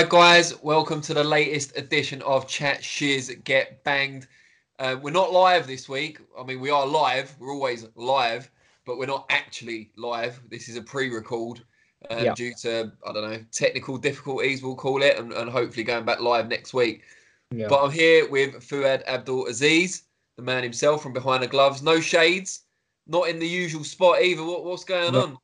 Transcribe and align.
Hi 0.00 0.06
guys, 0.08 0.58
welcome 0.62 1.02
to 1.02 1.12
the 1.12 1.22
latest 1.22 1.76
edition 1.76 2.22
of 2.22 2.48
Chat 2.48 2.82
Shiz 2.82 3.36
Get 3.44 3.84
Banged. 3.84 4.26
Uh, 4.78 4.96
we're 5.02 5.10
not 5.10 5.30
live 5.30 5.66
this 5.66 5.90
week. 5.90 6.20
I 6.38 6.42
mean, 6.42 6.58
we 6.58 6.70
are 6.70 6.86
live. 6.86 7.36
We're 7.38 7.52
always 7.52 7.86
live, 7.96 8.50
but 8.86 8.96
we're 8.96 9.04
not 9.04 9.26
actually 9.28 9.90
live. 9.98 10.40
This 10.48 10.70
is 10.70 10.76
a 10.76 10.82
pre-record 10.82 11.60
um, 12.10 12.24
Yeah. 12.24 12.34
due 12.34 12.54
to 12.62 12.90
I 13.06 13.12
don't 13.12 13.30
know 13.30 13.44
technical 13.52 13.98
difficulties. 13.98 14.62
We'll 14.62 14.74
call 14.74 15.02
it, 15.02 15.18
and, 15.18 15.34
and 15.34 15.50
hopefully 15.50 15.84
going 15.84 16.06
back 16.06 16.20
live 16.20 16.48
next 16.48 16.72
week. 16.72 17.02
Yeah. 17.50 17.66
But 17.68 17.84
I'm 17.84 17.90
here 17.90 18.26
with 18.26 18.54
Fuad 18.66 19.02
Abdul 19.06 19.48
Aziz, 19.48 20.04
the 20.38 20.42
man 20.42 20.62
himself 20.62 21.02
from 21.02 21.12
behind 21.12 21.42
the 21.42 21.46
gloves. 21.46 21.82
No 21.82 22.00
shades, 22.00 22.62
not 23.06 23.28
in 23.28 23.38
the 23.38 23.46
usual 23.46 23.84
spot 23.84 24.22
either. 24.22 24.44
What, 24.44 24.64
what's 24.64 24.84
going 24.84 25.12
No. 25.12 25.22
on? 25.24 25.38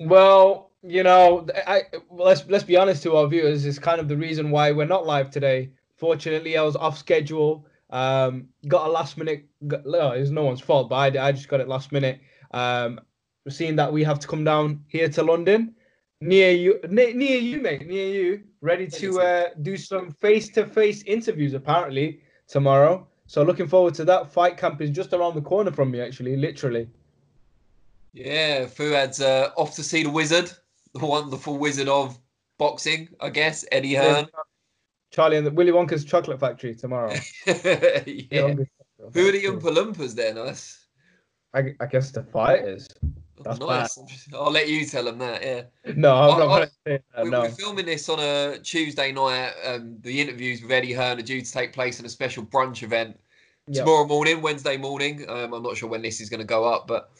Well, 0.00 0.67
you 0.82 1.02
know, 1.02 1.46
I 1.66 1.82
well, 2.08 2.28
let's 2.28 2.44
let's 2.48 2.64
be 2.64 2.76
honest 2.76 3.02
to 3.04 3.16
our 3.16 3.26
viewers. 3.26 3.64
It's 3.64 3.78
kind 3.78 4.00
of 4.00 4.08
the 4.08 4.16
reason 4.16 4.50
why 4.50 4.72
we're 4.72 4.86
not 4.86 5.06
live 5.06 5.30
today. 5.30 5.70
Fortunately, 5.96 6.56
I 6.56 6.62
was 6.62 6.76
off 6.76 6.98
schedule. 6.98 7.66
Um, 7.90 8.48
got 8.68 8.86
a 8.86 8.90
last 8.90 9.16
minute. 9.16 9.46
Got, 9.66 9.86
no, 9.86 10.12
it's 10.12 10.30
no 10.30 10.44
one's 10.44 10.60
fault, 10.60 10.88
but 10.88 11.16
I, 11.16 11.28
I 11.28 11.32
just 11.32 11.48
got 11.48 11.60
it 11.60 11.68
last 11.68 11.90
minute. 11.90 12.20
Um, 12.52 13.00
seeing 13.48 13.76
that 13.76 13.92
we 13.92 14.04
have 14.04 14.18
to 14.20 14.28
come 14.28 14.44
down 14.44 14.84
here 14.88 15.08
to 15.08 15.22
London, 15.22 15.74
near 16.20 16.52
you, 16.52 16.80
near, 16.88 17.14
near 17.14 17.38
you, 17.38 17.60
mate, 17.60 17.86
near 17.86 18.08
you, 18.08 18.42
ready 18.60 18.86
to 18.86 19.20
uh, 19.20 19.44
do 19.62 19.76
some 19.76 20.10
face 20.12 20.48
to 20.50 20.66
face 20.66 21.02
interviews 21.04 21.54
apparently 21.54 22.20
tomorrow. 22.46 23.06
So 23.26 23.42
looking 23.42 23.66
forward 23.66 23.94
to 23.94 24.04
that. 24.06 24.30
Fight 24.30 24.56
camp 24.56 24.80
is 24.80 24.90
just 24.90 25.12
around 25.12 25.34
the 25.34 25.42
corner 25.42 25.70
from 25.70 25.90
me, 25.90 26.00
actually, 26.00 26.36
literally. 26.36 26.88
Yeah, 28.14 28.66
Fuad's 28.66 29.20
uh, 29.20 29.50
off 29.56 29.74
to 29.76 29.82
see 29.82 30.02
the 30.02 30.10
wizard, 30.10 30.50
the 30.98 31.06
wonderful 31.06 31.58
wizard 31.58 31.88
of 31.88 32.18
boxing, 32.58 33.08
I 33.20 33.30
guess, 33.30 33.64
Eddie 33.72 33.94
Hearn. 33.94 34.26
Charlie 35.10 35.38
and 35.38 35.46
the 35.46 35.50
Willy 35.50 35.72
Wonka's 35.72 36.04
chocolate 36.04 36.38
factory 36.40 36.74
tomorrow. 36.74 37.14
yeah. 37.46 37.52
Who 39.14 39.28
are 39.28 39.32
the 39.32 39.44
Oompa 39.44 39.74
Loompas 39.74 40.14
then? 40.14 40.36
Us. 40.36 40.86
I, 41.54 41.74
I 41.80 41.86
guess 41.86 42.10
the 42.10 42.22
fighters. 42.24 42.88
That's 43.42 43.60
nice. 43.60 43.98
I'll 44.34 44.50
let 44.50 44.68
you 44.68 44.84
tell 44.84 45.04
them 45.04 45.18
that. 45.18 45.42
Yeah. 45.42 45.62
No, 45.94 46.14
I'm 46.14 46.34
I- 46.34 46.38
not 46.38 46.46
going 46.48 46.62
to 46.68 46.72
say 46.86 47.00
that. 47.14 47.24
We- 47.24 47.30
No. 47.30 47.40
We're 47.42 47.50
filming 47.50 47.86
this 47.86 48.08
on 48.08 48.18
a 48.20 48.58
Tuesday 48.58 49.12
night. 49.12 49.52
Um, 49.64 49.96
the 50.00 50.20
interviews 50.20 50.60
with 50.60 50.70
Eddie 50.72 50.92
Hearn 50.92 51.18
are 51.18 51.22
due 51.22 51.40
to 51.40 51.52
take 51.52 51.72
place 51.72 52.00
in 52.00 52.06
a 52.06 52.08
special 52.10 52.44
brunch 52.44 52.82
event 52.82 53.18
Yeah. 53.66 53.82
tomorrow 53.82 54.06
morning, 54.06 54.42
Wednesday 54.42 54.76
morning. 54.76 55.24
Um, 55.28 55.54
I'm 55.54 55.62
not 55.62 55.76
sure 55.76 55.88
when 55.88 56.02
this 56.02 56.20
is 56.20 56.28
going 56.28 56.40
to 56.40 56.46
go 56.46 56.64
up, 56.64 56.86
but 56.86 57.12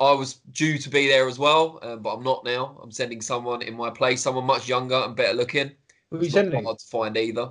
I 0.00 0.12
was 0.12 0.34
due 0.52 0.78
to 0.78 0.88
be 0.88 1.08
there 1.08 1.28
as 1.28 1.38
well, 1.38 1.78
um, 1.82 2.00
but 2.00 2.14
I'm 2.14 2.24
not 2.24 2.42
now. 2.42 2.78
I'm 2.82 2.90
sending 2.90 3.20
someone 3.20 3.60
in 3.60 3.76
my 3.76 3.90
place, 3.90 4.22
someone 4.22 4.46
much 4.46 4.66
younger 4.66 4.96
and 4.96 5.14
better 5.14 5.34
looking. 5.34 5.72
Who 6.10 6.16
are 6.16 6.20
you 6.20 6.28
not 6.28 6.32
sending? 6.32 6.64
hard 6.64 6.78
to 6.78 6.86
find 6.86 7.16
either. 7.18 7.50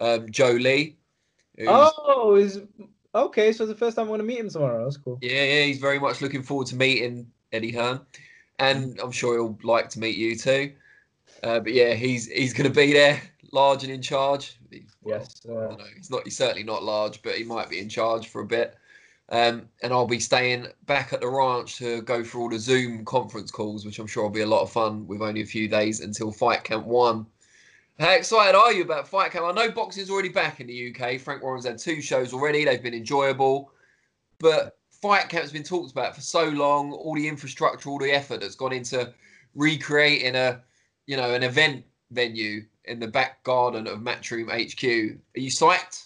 Um, 0.00 0.30
Joe 0.30 0.52
Lee. 0.52 0.96
Oh, 1.66 2.36
is 2.36 2.62
okay. 3.14 3.52
So 3.52 3.64
it's 3.64 3.72
the 3.72 3.78
first 3.78 3.96
time 3.96 4.04
I'm 4.04 4.08
going 4.08 4.20
to 4.20 4.24
meet 4.24 4.38
him 4.38 4.48
tomorrow. 4.48 4.82
That's 4.82 4.96
cool. 4.96 5.18
Yeah, 5.20 5.44
yeah, 5.44 5.64
he's 5.64 5.78
very 5.78 6.00
much 6.00 6.22
looking 6.22 6.42
forward 6.42 6.66
to 6.68 6.76
meeting 6.76 7.30
Eddie 7.52 7.72
Hearn, 7.72 8.00
and 8.58 8.98
I'm 8.98 9.12
sure 9.12 9.34
he'll 9.34 9.58
like 9.62 9.90
to 9.90 10.00
meet 10.00 10.16
you 10.16 10.36
too. 10.36 10.72
Uh, 11.42 11.60
but 11.60 11.74
yeah, 11.74 11.92
he's 11.92 12.28
he's 12.30 12.54
going 12.54 12.68
to 12.68 12.74
be 12.74 12.94
there, 12.94 13.20
large 13.52 13.84
and 13.84 13.92
in 13.92 14.00
charge. 14.00 14.58
Well, 15.02 15.18
Yes, 15.18 15.42
I 15.46 15.52
uh, 15.52 15.68
don't 15.68 15.78
know. 15.78 15.84
He's 15.94 16.10
not. 16.10 16.24
He's 16.24 16.36
certainly 16.36 16.64
not 16.64 16.82
large, 16.82 17.22
but 17.22 17.34
he 17.34 17.44
might 17.44 17.68
be 17.68 17.78
in 17.78 17.90
charge 17.90 18.28
for 18.28 18.40
a 18.40 18.46
bit. 18.46 18.74
Um, 19.30 19.68
and 19.82 19.92
I'll 19.92 20.06
be 20.06 20.20
staying 20.20 20.66
back 20.86 21.12
at 21.12 21.20
the 21.20 21.28
ranch 21.28 21.78
to 21.78 22.02
go 22.02 22.22
through 22.22 22.42
all 22.42 22.50
the 22.50 22.58
Zoom 22.58 23.04
conference 23.04 23.50
calls, 23.50 23.86
which 23.86 23.98
I'm 23.98 24.06
sure 24.06 24.24
will 24.24 24.30
be 24.30 24.42
a 24.42 24.46
lot 24.46 24.62
of 24.62 24.70
fun. 24.70 25.06
With 25.06 25.22
only 25.22 25.40
a 25.40 25.46
few 25.46 25.68
days 25.68 26.00
until 26.00 26.30
Fight 26.30 26.64
Camp 26.64 26.86
One. 26.86 27.26
How 27.98 28.10
excited 28.10 28.56
are 28.56 28.72
you 28.72 28.82
about 28.82 29.08
Fight 29.08 29.30
Camp? 29.30 29.46
I 29.46 29.52
know 29.52 29.70
boxing's 29.70 30.10
already 30.10 30.28
back 30.28 30.60
in 30.60 30.66
the 30.66 30.94
UK. 30.94 31.20
Frank 31.20 31.42
Warren's 31.42 31.64
had 31.64 31.78
two 31.78 32.02
shows 32.02 32.32
already. 32.32 32.64
They've 32.64 32.82
been 32.82 32.94
enjoyable. 32.94 33.70
But 34.40 34.76
Fight 34.90 35.28
Camp's 35.28 35.52
been 35.52 35.62
talked 35.62 35.92
about 35.92 36.14
for 36.14 36.20
so 36.20 36.44
long. 36.48 36.92
All 36.92 37.14
the 37.14 37.28
infrastructure, 37.28 37.88
all 37.88 37.98
the 37.98 38.10
effort 38.10 38.40
that's 38.40 38.56
gone 38.56 38.72
into 38.72 39.12
recreating 39.54 40.34
a, 40.34 40.60
you 41.06 41.16
know, 41.16 41.32
an 41.32 41.44
event 41.44 41.84
venue 42.10 42.64
in 42.86 43.00
the 43.00 43.08
back 43.08 43.42
garden 43.44 43.86
of 43.86 44.00
Matchroom 44.00 44.48
HQ. 44.48 44.84
Are 45.36 45.40
you 45.40 45.50
psyched? 45.50 46.03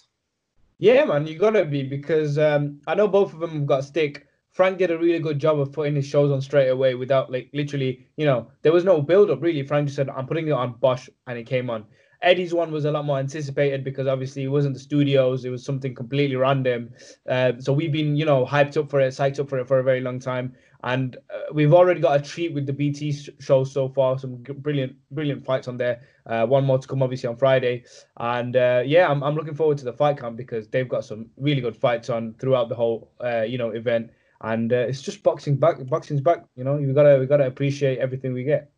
Yeah, 0.79 1.03
man, 1.05 1.27
you 1.27 1.37
gotta 1.37 1.65
be 1.65 1.83
because 1.83 2.37
um, 2.37 2.79
I 2.87 2.95
know 2.95 3.07
both 3.07 3.33
of 3.33 3.39
them 3.39 3.51
have 3.51 3.65
got 3.65 3.83
stick. 3.83 4.25
Frank 4.51 4.77
did 4.77 4.91
a 4.91 4.97
really 4.97 5.19
good 5.19 5.37
job 5.37 5.59
of 5.59 5.71
putting 5.73 5.95
his 5.95 6.07
shows 6.07 6.31
on 6.31 6.41
straight 6.41 6.69
away 6.69 6.95
without 6.95 7.31
like 7.31 7.49
literally, 7.53 8.07
you 8.17 8.25
know, 8.25 8.49
there 8.61 8.71
was 8.71 8.85
no 8.85 9.01
build 9.01 9.29
up 9.29 9.41
really. 9.41 9.63
Frank 9.63 9.87
just 9.87 9.97
said, 9.97 10.09
"I'm 10.09 10.25
putting 10.25 10.47
it 10.47 10.51
on 10.51 10.73
Bosch," 10.79 11.09
and 11.27 11.37
it 11.37 11.45
came 11.45 11.69
on. 11.69 11.85
Eddie's 12.21 12.53
one 12.53 12.71
was 12.71 12.85
a 12.85 12.91
lot 12.91 13.05
more 13.05 13.17
anticipated 13.17 13.83
because 13.83 14.05
obviously 14.07 14.43
it 14.43 14.49
wasn't 14.49 14.73
the 14.73 14.79
studios; 14.79 15.45
it 15.45 15.49
was 15.49 15.63
something 15.63 15.95
completely 15.95 16.35
random. 16.35 16.89
Uh, 17.27 17.53
so 17.59 17.71
we've 17.71 17.91
been, 17.91 18.15
you 18.15 18.25
know, 18.25 18.45
hyped 18.45 18.75
up 18.77 18.89
for 18.89 18.99
it, 18.99 19.13
psyched 19.13 19.39
up 19.39 19.47
for 19.49 19.57
it 19.59 19.67
for 19.67 19.79
a 19.79 19.83
very 19.83 20.01
long 20.01 20.19
time, 20.19 20.53
and 20.83 21.15
uh, 21.33 21.53
we've 21.53 21.73
already 21.73 22.01
got 22.01 22.19
a 22.19 22.23
treat 22.23 22.53
with 22.53 22.65
the 22.65 22.73
BT 22.73 23.13
sh- 23.13 23.29
show 23.39 23.63
so 23.63 23.87
far. 23.87 24.19
Some 24.19 24.43
brilliant, 24.43 24.95
brilliant 25.11 25.45
fights 25.45 25.67
on 25.69 25.77
there. 25.77 26.01
Uh, 26.25 26.45
one 26.45 26.65
more 26.65 26.77
to 26.77 26.87
come, 26.87 27.01
obviously 27.01 27.29
on 27.29 27.37
Friday, 27.37 27.85
and 28.17 28.55
uh, 28.55 28.83
yeah, 28.85 29.09
I'm, 29.09 29.23
I'm 29.23 29.35
looking 29.35 29.55
forward 29.55 29.77
to 29.79 29.85
the 29.85 29.93
fight 29.93 30.17
camp 30.17 30.35
because 30.35 30.67
they've 30.67 30.89
got 30.89 31.05
some 31.05 31.27
really 31.37 31.61
good 31.61 31.75
fights 31.75 32.09
on 32.09 32.35
throughout 32.39 32.67
the 32.67 32.75
whole, 32.75 33.13
uh, 33.23 33.41
you 33.41 33.57
know, 33.57 33.69
event. 33.69 34.11
And 34.41 34.71
uh, 34.71 34.77
it's 34.87 35.01
just 35.01 35.23
boxing 35.23 35.57
back. 35.57 35.85
Boxing's 35.87 36.21
back. 36.21 36.45
You 36.55 36.63
know, 36.63 36.75
we 36.75 36.93
gotta 36.93 37.17
we 37.19 37.25
gotta 37.25 37.47
appreciate 37.47 37.99
everything 37.99 38.33
we 38.33 38.43
get. 38.43 38.71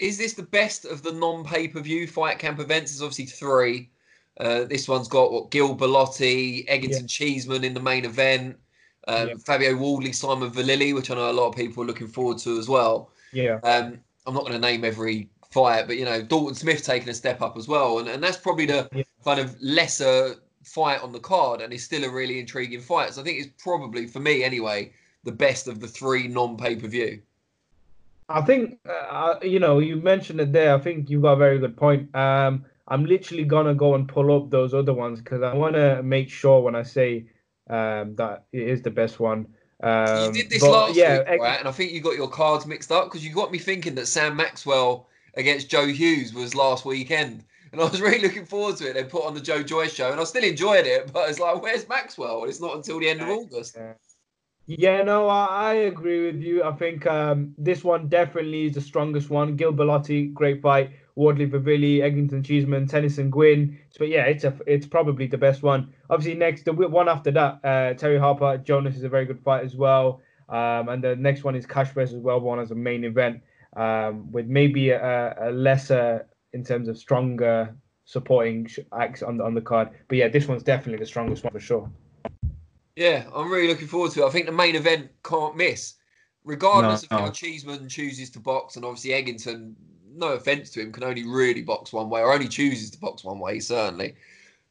Is 0.00 0.16
this 0.18 0.32
the 0.32 0.42
best 0.42 0.84
of 0.86 1.02
the 1.02 1.12
non-pay 1.12 1.68
per 1.68 1.80
view 1.80 2.06
Fight 2.06 2.38
Camp 2.38 2.58
events? 2.58 2.92
There's 2.92 3.02
obviously 3.02 3.26
three. 3.26 3.90
Uh, 4.38 4.64
this 4.64 4.88
one's 4.88 5.08
got 5.08 5.32
what 5.32 5.50
Gill 5.50 5.76
Bellotti, 5.76 6.66
Eggington 6.68 7.08
Cheeseman 7.08 7.62
in 7.62 7.74
the 7.74 7.80
main 7.80 8.06
event, 8.06 8.56
um, 9.08 9.28
Yeah. 9.28 9.34
Fabio 9.44 9.76
Wardley, 9.76 10.12
Simon 10.12 10.50
Vallily, 10.50 10.94
which 10.94 11.10
I 11.10 11.14
know 11.14 11.30
a 11.30 11.32
lot 11.32 11.48
of 11.48 11.54
people 11.56 11.82
are 11.82 11.86
looking 11.86 12.08
forward 12.08 12.38
to 12.38 12.58
as 12.58 12.66
well. 12.68 13.10
Yeah. 13.32 13.58
Um, 13.62 14.00
I'm 14.26 14.32
not 14.34 14.40
going 14.46 14.54
to 14.54 14.58
name 14.58 14.84
every 14.84 15.28
fight, 15.50 15.86
but 15.86 15.98
you 15.98 16.04
know 16.04 16.22
Dalton 16.22 16.54
Smith 16.54 16.82
taking 16.84 17.08
a 17.10 17.14
step 17.14 17.42
up 17.42 17.56
as 17.58 17.68
well, 17.68 17.98
and, 17.98 18.08
and 18.08 18.22
that's 18.22 18.36
probably 18.38 18.66
the 18.66 18.88
Yeah. 18.94 19.02
kind 19.24 19.40
of 19.40 19.54
lesser 19.60 20.36
fight 20.64 21.02
on 21.02 21.12
the 21.12 21.20
card, 21.20 21.60
and 21.60 21.72
it's 21.72 21.84
still 21.84 22.04
a 22.04 22.10
really 22.10 22.38
intriguing 22.38 22.80
fight. 22.80 23.12
So 23.14 23.20
I 23.20 23.24
think 23.24 23.38
it's 23.40 23.62
probably 23.62 24.06
for 24.06 24.20
me 24.20 24.44
anyway 24.44 24.92
the 25.24 25.32
best 25.32 25.66
of 25.68 25.80
the 25.80 25.88
three 25.88 26.28
non-pay 26.28 26.76
per 26.76 26.86
view. 26.86 27.20
I 28.30 28.42
think 28.42 28.78
uh, 28.88 29.34
you 29.42 29.58
know 29.58 29.80
you 29.80 29.96
mentioned 29.96 30.40
it 30.40 30.52
there. 30.52 30.74
I 30.74 30.78
think 30.78 31.10
you've 31.10 31.22
got 31.22 31.32
a 31.32 31.36
very 31.36 31.58
good 31.58 31.76
point. 31.76 32.14
Um, 32.14 32.64
I'm 32.86 33.04
literally 33.04 33.44
gonna 33.44 33.74
go 33.74 33.94
and 33.96 34.08
pull 34.08 34.34
up 34.36 34.50
those 34.50 34.72
other 34.72 34.94
ones 34.94 35.20
because 35.20 35.42
I 35.42 35.52
want 35.54 35.74
to 35.74 36.02
make 36.02 36.30
sure 36.30 36.60
when 36.60 36.76
I 36.76 36.82
say 36.82 37.26
um, 37.68 38.14
that 38.16 38.44
it 38.52 38.68
is 38.68 38.82
the 38.82 38.90
best 38.90 39.18
one. 39.18 39.48
Um, 39.82 40.26
you 40.26 40.32
did 40.32 40.50
this 40.50 40.62
but, 40.62 40.70
last 40.70 40.96
yeah, 40.96 41.18
week, 41.18 41.26
ex- 41.28 41.40
right? 41.40 41.58
And 41.58 41.68
I 41.68 41.72
think 41.72 41.90
you 41.90 42.00
got 42.00 42.16
your 42.16 42.28
cards 42.28 42.66
mixed 42.66 42.92
up 42.92 43.06
because 43.06 43.26
you 43.26 43.34
got 43.34 43.50
me 43.50 43.58
thinking 43.58 43.96
that 43.96 44.06
Sam 44.06 44.36
Maxwell 44.36 45.08
against 45.34 45.68
Joe 45.68 45.86
Hughes 45.86 46.32
was 46.32 46.54
last 46.54 46.84
weekend. 46.84 47.44
And 47.72 47.80
I 47.80 47.84
was 47.84 48.00
really 48.00 48.20
looking 48.20 48.46
forward 48.46 48.76
to 48.76 48.90
it. 48.90 48.94
They 48.94 49.04
put 49.04 49.24
on 49.24 49.34
the 49.34 49.40
Joe 49.40 49.62
Joyce 49.62 49.92
show, 49.92 50.12
and 50.12 50.20
I 50.20 50.24
still 50.24 50.44
enjoyed 50.44 50.86
it. 50.86 51.12
But 51.12 51.30
it's 51.30 51.40
like, 51.40 51.60
where's 51.62 51.88
Maxwell? 51.88 52.44
It's 52.44 52.60
not 52.60 52.76
until 52.76 53.00
the 53.00 53.08
end 53.08 53.22
of 53.22 53.28
August. 53.28 53.76
Yeah, 53.76 53.94
no, 55.02 55.26
I, 55.26 55.46
I 55.46 55.74
agree 55.74 56.26
with 56.26 56.40
you. 56.40 56.62
I 56.62 56.72
think 56.72 57.06
um, 57.06 57.54
this 57.58 57.82
one 57.82 58.08
definitely 58.08 58.66
is 58.66 58.74
the 58.74 58.80
strongest 58.80 59.28
one. 59.28 59.56
Gill 59.56 59.72
Bellotti, 59.72 60.32
great 60.32 60.62
fight. 60.62 60.92
Wardley 61.16 61.44
Vallily, 61.44 61.98
Eggington 61.98 62.44
Cheeseman, 62.44 62.86
Tennyson 62.86 63.30
Gwynn. 63.30 63.78
So 63.90 64.04
yeah, 64.04 64.24
it's 64.24 64.44
a 64.44 64.56
it's 64.66 64.86
probably 64.86 65.26
the 65.26 65.36
best 65.36 65.62
one. 65.62 65.92
Obviously, 66.08 66.38
next 66.38 66.64
the 66.64 66.72
one 66.72 67.08
after 67.08 67.30
that, 67.32 67.60
uh, 67.64 67.94
Terri 67.94 68.18
Harper, 68.18 68.58
Jonas 68.58 68.96
is 68.96 69.02
a 69.02 69.08
very 69.08 69.26
good 69.26 69.40
fight 69.40 69.64
as 69.64 69.74
well. 69.74 70.22
Um, 70.48 70.88
and 70.88 71.02
the 71.02 71.16
next 71.16 71.44
one 71.44 71.54
is 71.54 71.66
Cash 71.66 71.90
versus 71.90 72.22
Welborn 72.22 72.62
as 72.62 72.70
a 72.70 72.74
main 72.74 73.04
event, 73.04 73.42
um, 73.76 74.30
with 74.32 74.46
maybe 74.46 74.90
a, 74.90 75.36
a 75.40 75.50
lesser 75.50 76.26
in 76.52 76.64
terms 76.64 76.88
of 76.88 76.96
stronger 76.96 77.74
supporting 78.04 78.68
acts 78.98 79.22
on 79.22 79.36
the 79.36 79.44
on 79.44 79.54
the 79.54 79.60
card. 79.60 79.90
But 80.08 80.18
yeah, 80.18 80.28
this 80.28 80.48
one's 80.48 80.62
definitely 80.62 80.98
the 80.98 81.06
strongest 81.06 81.44
one 81.44 81.52
for 81.52 81.60
sure. 81.60 81.90
Yeah, 82.96 83.28
I'm 83.34 83.50
really 83.50 83.68
looking 83.68 83.86
forward 83.88 84.12
to 84.12 84.22
it. 84.22 84.26
I 84.26 84.30
think 84.30 84.46
the 84.46 84.52
main 84.52 84.76
event 84.76 85.10
can't 85.24 85.56
miss, 85.56 85.94
regardless 86.44 87.02
No, 87.02 87.04
of 87.04 87.08
how 87.12 87.30
no. 87.30 87.30
Cheeseman 87.30 87.88
chooses 87.88 88.30
to 88.30 88.40
box, 88.40 88.76
and 88.76 88.84
obviously 88.84 89.10
Eggington. 89.10 89.74
No 90.12 90.32
offense 90.32 90.70
to 90.70 90.80
him, 90.80 90.92
can 90.92 91.04
only 91.04 91.24
really 91.24 91.62
box 91.62 91.92
one 91.92 92.10
way, 92.10 92.20
or 92.20 92.32
only 92.32 92.48
chooses 92.48 92.90
to 92.90 92.98
box 92.98 93.22
one 93.24 93.38
way. 93.38 93.60
Certainly, 93.60 94.16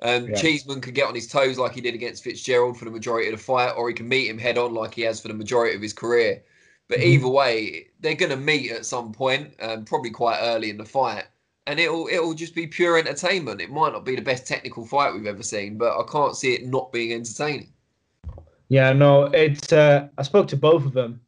um, 0.01 0.31
Yeah. 0.31 0.33
Cheeseman 0.33 0.81
can 0.81 0.93
get 0.93 1.07
on 1.07 1.15
his 1.15 1.27
toes 1.27 1.57
like 1.59 1.73
he 1.73 1.81
did 1.81 1.95
against 1.95 2.23
Fitzgerald 2.23 2.77
for 2.77 2.85
the 2.85 2.91
majority 2.91 3.29
of 3.29 3.37
the 3.37 3.43
fight, 3.43 3.71
or 3.71 3.89
he 3.89 3.95
can 3.95 4.07
meet 4.09 4.29
him 4.29 4.39
head 4.39 4.57
on 4.57 4.73
like 4.73 4.95
he 4.95 5.03
has 5.03 5.21
for 5.21 5.29
the 5.29 5.33
majority 5.35 5.75
of 5.75 5.81
his 5.81 5.93
career. 5.93 6.43
But 6.89 7.01
Mhm. 7.01 7.03
either 7.03 7.29
way, 7.29 7.89
they're 7.99 8.15
going 8.15 8.31
to 8.31 8.37
meet 8.37 8.71
at 8.71 8.85
some 8.85 9.13
point, 9.13 9.55
um, 9.61 9.85
probably 9.85 10.11
quite 10.11 10.39
early 10.41 10.69
in 10.71 10.77
the 10.77 10.85
fight, 10.85 11.25
and 11.67 11.79
it'll 11.79 12.07
it'll 12.09 12.33
just 12.35 12.55
be 12.55 12.67
pure 12.67 12.97
entertainment. 12.97 13.61
It 13.61 13.71
might 13.71 13.93
not 13.93 14.05
be 14.05 14.15
the 14.15 14.21
best 14.23 14.47
technical 14.47 14.85
fight 14.85 15.13
we've 15.13 15.27
ever 15.27 15.43
seen, 15.43 15.77
but 15.77 15.97
I 15.99 16.03
can't 16.11 16.35
see 16.37 16.53
it 16.55 16.65
not 16.67 16.91
being 16.93 17.13
entertaining. 17.13 17.73
Yeah, 18.69 18.93
no, 18.93 19.25
it's. 19.25 19.73
Uh, 19.73 20.09
I 20.17 20.23
spoke 20.23 20.47
to 20.49 20.57
both 20.57 20.85
of 20.85 20.93
them 20.93 21.21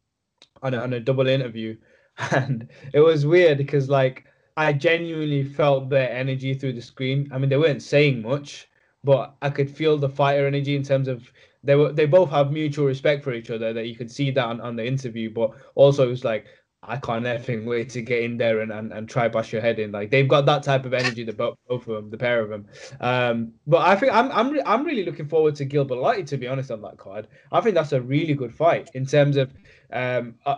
on 0.62 0.74
a, 0.74 0.78
on 0.78 0.92
a 0.94 1.00
double 1.00 1.26
interview, 1.28 1.76
and 2.32 2.68
it 2.94 3.00
was 3.00 3.26
weird 3.26 3.58
because 3.58 3.88
like 3.90 4.24
I 4.56 4.72
genuinely 4.72 5.44
felt 5.44 5.88
their 5.90 6.10
energy 6.10 6.54
through 6.54 6.74
the 6.74 6.82
screen. 6.82 7.30
I 7.32 7.38
mean, 7.38 7.50
they 7.50 7.56
weren't 7.58 7.82
saying 7.82 8.22
much, 8.22 8.68
but 9.04 9.34
I 9.42 9.50
could 9.50 9.70
feel 9.70 9.98
the 9.98 10.08
fighter 10.08 10.46
energy 10.46 10.76
in 10.76 10.82
terms 10.84 11.08
of 11.08 11.32
they 11.64 11.76
were 11.76 11.92
they 11.92 12.06
both 12.06 12.30
have 12.30 12.52
mutual 12.52 12.86
respect 12.86 13.24
for 13.24 13.32
each 13.34 13.50
other. 13.50 13.72
That 13.72 13.88
you 13.88 13.96
could 13.96 14.10
see 14.10 14.30
that 14.32 14.44
on, 14.46 14.60
on 14.60 14.76
the 14.76 14.86
interview, 14.86 15.30
but 15.32 15.52
also 15.74 16.06
it 16.06 16.10
was 16.10 16.24
like 16.24 16.46
I 16.84 16.96
can't 16.96 17.24
effing 17.24 17.64
wait 17.64 17.90
to 17.90 18.02
get 18.02 18.24
in 18.24 18.36
there 18.36 18.60
and, 18.60 18.72
and, 18.72 18.92
and 18.92 19.08
try 19.08 19.28
bash 19.28 19.52
your 19.52 19.62
head 19.62 19.78
in. 19.78 19.92
Like 19.92 20.10
they've 20.10 20.26
got 20.26 20.46
that 20.46 20.64
type 20.64 20.84
of 20.84 20.92
energy, 20.92 21.22
the 21.22 21.32
both, 21.32 21.56
both 21.68 21.86
of 21.86 21.94
them, 21.94 22.10
the 22.10 22.18
pair 22.18 22.40
of 22.40 22.50
them. 22.50 22.66
Um, 23.00 23.52
but 23.68 23.86
I 23.86 23.94
think 23.94 24.12
I'm 24.12 24.32
I'm 24.32 24.60
I'm 24.66 24.84
really 24.84 25.04
looking 25.04 25.28
forward 25.28 25.54
to 25.56 25.64
Gill 25.64 25.86
Bellotti 25.86 26.26
to 26.26 26.36
be 26.36 26.48
honest 26.48 26.72
on 26.72 26.82
that 26.82 26.98
card. 26.98 27.28
I 27.52 27.60
think 27.60 27.76
that's 27.76 27.92
a 27.92 28.00
really 28.00 28.34
good 28.34 28.52
fight 28.52 28.90
in 28.94 29.06
terms 29.06 29.36
of 29.36 29.54
um, 29.92 30.34
uh, 30.44 30.56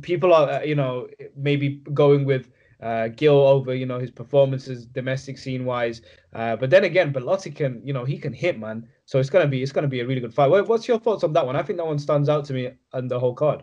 people 0.00 0.32
are 0.32 0.48
uh, 0.48 0.62
you 0.62 0.76
know 0.76 1.08
maybe 1.36 1.82
going 1.92 2.24
with 2.24 2.48
uh, 2.80 3.08
Gill 3.08 3.46
over 3.46 3.74
you 3.74 3.84
know 3.84 3.98
his 3.98 4.10
performances 4.10 4.86
domestic 4.86 5.36
scene 5.36 5.66
wise. 5.66 6.00
Uh, 6.32 6.56
but 6.56 6.70
then 6.70 6.84
again, 6.84 7.12
Bellotti 7.12 7.54
can 7.54 7.82
you 7.84 7.92
know 7.92 8.06
he 8.06 8.16
can 8.16 8.32
hit 8.32 8.58
man, 8.58 8.88
so 9.04 9.18
it's 9.18 9.28
gonna 9.28 9.46
be 9.46 9.62
it's 9.62 9.72
gonna 9.72 9.88
be 9.88 10.00
a 10.00 10.06
really 10.06 10.22
good 10.22 10.32
fight. 10.32 10.48
What's 10.48 10.88
your 10.88 10.98
thoughts 10.98 11.22
on 11.22 11.34
that 11.34 11.44
one? 11.44 11.54
I 11.54 11.62
think 11.62 11.76
that 11.76 11.86
one 11.86 11.98
stands 11.98 12.30
out 12.30 12.46
to 12.46 12.54
me 12.54 12.70
on 12.94 13.08
the 13.08 13.20
whole 13.20 13.34
card. 13.34 13.62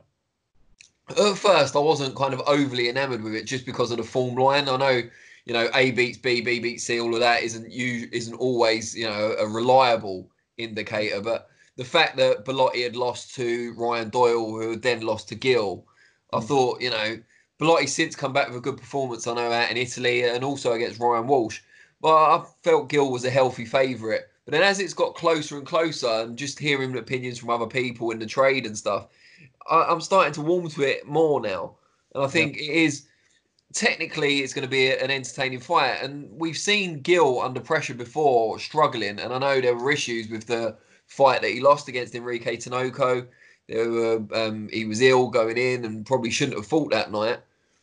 At 1.10 1.38
first, 1.38 1.76
I 1.76 1.80
wasn't 1.80 2.16
kind 2.16 2.34
of 2.34 2.42
overly 2.48 2.88
enamoured 2.88 3.24
with 3.24 3.36
it 3.36 3.46
just 3.46 3.66
because 3.66 3.92
of 3.92 3.98
the 3.98 4.04
form 4.04 4.36
line. 4.36 4.70
I 4.70 4.78
know, 4.78 5.02
you 5.46 5.54
know, 5.54 5.70
A 5.74 5.92
beats 5.92 6.18
B, 6.18 6.40
B 6.42 6.60
beats 6.60 6.86
C. 6.86 7.00
All 7.00 7.14
of 7.14 7.20
that 7.20 7.44
isn't 7.44 7.70
you 7.70 8.08
isn't 8.12 8.36
always 8.36 8.96
you 8.96 9.06
know 9.06 9.36
a 9.38 9.48
reliable 9.48 10.30
indicator. 10.58 11.22
But 11.22 11.50
the 11.76 11.84
fact 11.84 12.16
that 12.18 12.46
Bellotti 12.46 12.84
had 12.84 12.96
lost 12.96 13.36
to 13.36 13.74
Ryan 13.78 14.10
Doyle, 14.10 14.50
who 14.50 14.72
had 14.72 14.82
then 14.82 15.02
lost 15.02 15.28
to 15.30 15.36
Gill, 15.36 15.86
I 16.32 16.38
mm. 16.40 16.46
thought 16.46 16.82
you 16.82 16.90
know 16.90 17.20
Bellotti 17.60 17.90
since 17.90 18.16
come 18.16 18.32
back 18.32 18.48
with 18.48 18.58
a 18.58 18.62
good 18.62 18.78
performance. 18.78 19.28
I 19.28 19.34
know 19.34 19.52
out 19.52 19.72
in 19.72 19.78
Italy 19.78 20.24
and 20.24 20.44
also 20.44 20.72
against 20.72 21.00
Ryan 21.00 21.28
Walsh. 21.28 21.60
But 22.02 22.16
I 22.16 22.46
felt 22.64 22.90
Gill 22.90 23.12
was 23.12 23.26
a 23.26 23.30
healthy 23.30 23.66
favourite. 23.66 24.22
But 24.46 24.52
then 24.52 24.64
as 24.64 24.80
it's 24.80 24.94
got 24.94 25.16
closer 25.16 25.58
and 25.58 25.66
closer, 25.66 26.08
and 26.08 26.38
just 26.38 26.60
hearing 26.60 26.98
opinions 26.98 27.40
from 27.40 27.50
other 27.50 27.68
people 27.68 28.12
in 28.12 28.20
the 28.20 28.26
trade 28.26 28.66
and 28.66 28.78
stuff, 28.78 29.08
I, 29.70 29.92
am 29.92 30.02
starting 30.02 30.34
to 30.34 30.42
warm 30.42 30.70
to 30.70 30.82
it 30.82 31.08
more 31.08 31.42
now, 31.42 31.76
and 32.14 32.24
I 32.24 32.28
think 32.28 32.58
yeah. 32.58 32.64
it 32.64 32.76
is 32.76 33.06
technically 33.74 34.40
it's 34.40 34.54
going 34.54 34.64
to 34.64 34.70
be 34.70 34.92
an 34.92 35.12
entertaining 35.12 35.60
fight. 35.60 35.98
And 36.02 36.30
we've 36.32 36.58
seen 36.58 37.02
Gill 37.02 37.42
under 37.42 37.60
pressure 37.60 37.96
before, 37.96 38.60
struggling, 38.60 39.20
and 39.20 39.34
I 39.34 39.40
know 39.40 39.62
there 39.62 39.76
were 39.76 39.92
issues 39.92 40.30
with 40.30 40.48
the 40.48 40.78
fight 41.08 41.42
that 41.42 41.52
he 41.52 41.62
lost 41.62 41.88
against 41.88 42.16
Enrique 42.16 42.58
Tinoco. 42.58 43.28
There 43.68 43.90
were 43.90 44.26
um, 44.34 44.70
he 44.72 44.86
was 44.86 45.02
ill 45.02 45.30
going 45.30 45.58
in 45.58 45.86
and 45.86 46.06
probably 46.06 46.30
shouldn't 46.30 46.58
have 46.58 46.68
fought 46.68 46.92
that 46.92 47.12
night. 47.12 47.40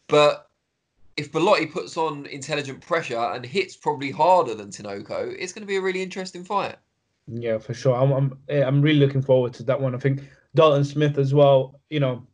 But 0.08 0.48
if 1.16 1.32
Bellotti 1.32 1.70
puts 1.70 1.96
on 1.96 2.26
intelligent 2.26 2.80
pressure 2.80 3.18
and 3.18 3.44
hits 3.44 3.76
probably 3.76 4.10
harder 4.10 4.54
than 4.54 4.70
Tinoco, 4.70 5.34
it's 5.38 5.52
going 5.52 5.62
to 5.62 5.66
be 5.66 5.76
a 5.76 5.80
really 5.80 6.02
interesting 6.02 6.44
fight. 6.44 6.76
Yeah, 7.28 7.58
for 7.58 7.74
sure. 7.74 7.94
I'm 7.94 8.12
I'm 8.12 8.38
I'm 8.50 8.82
really 8.82 8.98
looking 8.98 9.22
forward 9.22 9.54
to 9.54 9.62
that 9.64 9.80
one. 9.80 9.94
I 9.94 9.98
think 9.98 10.22
Dalton 10.54 10.84
Smith 10.84 11.18
as 11.18 11.32
well. 11.34 11.80
You 11.90 12.00
know, 12.00 12.26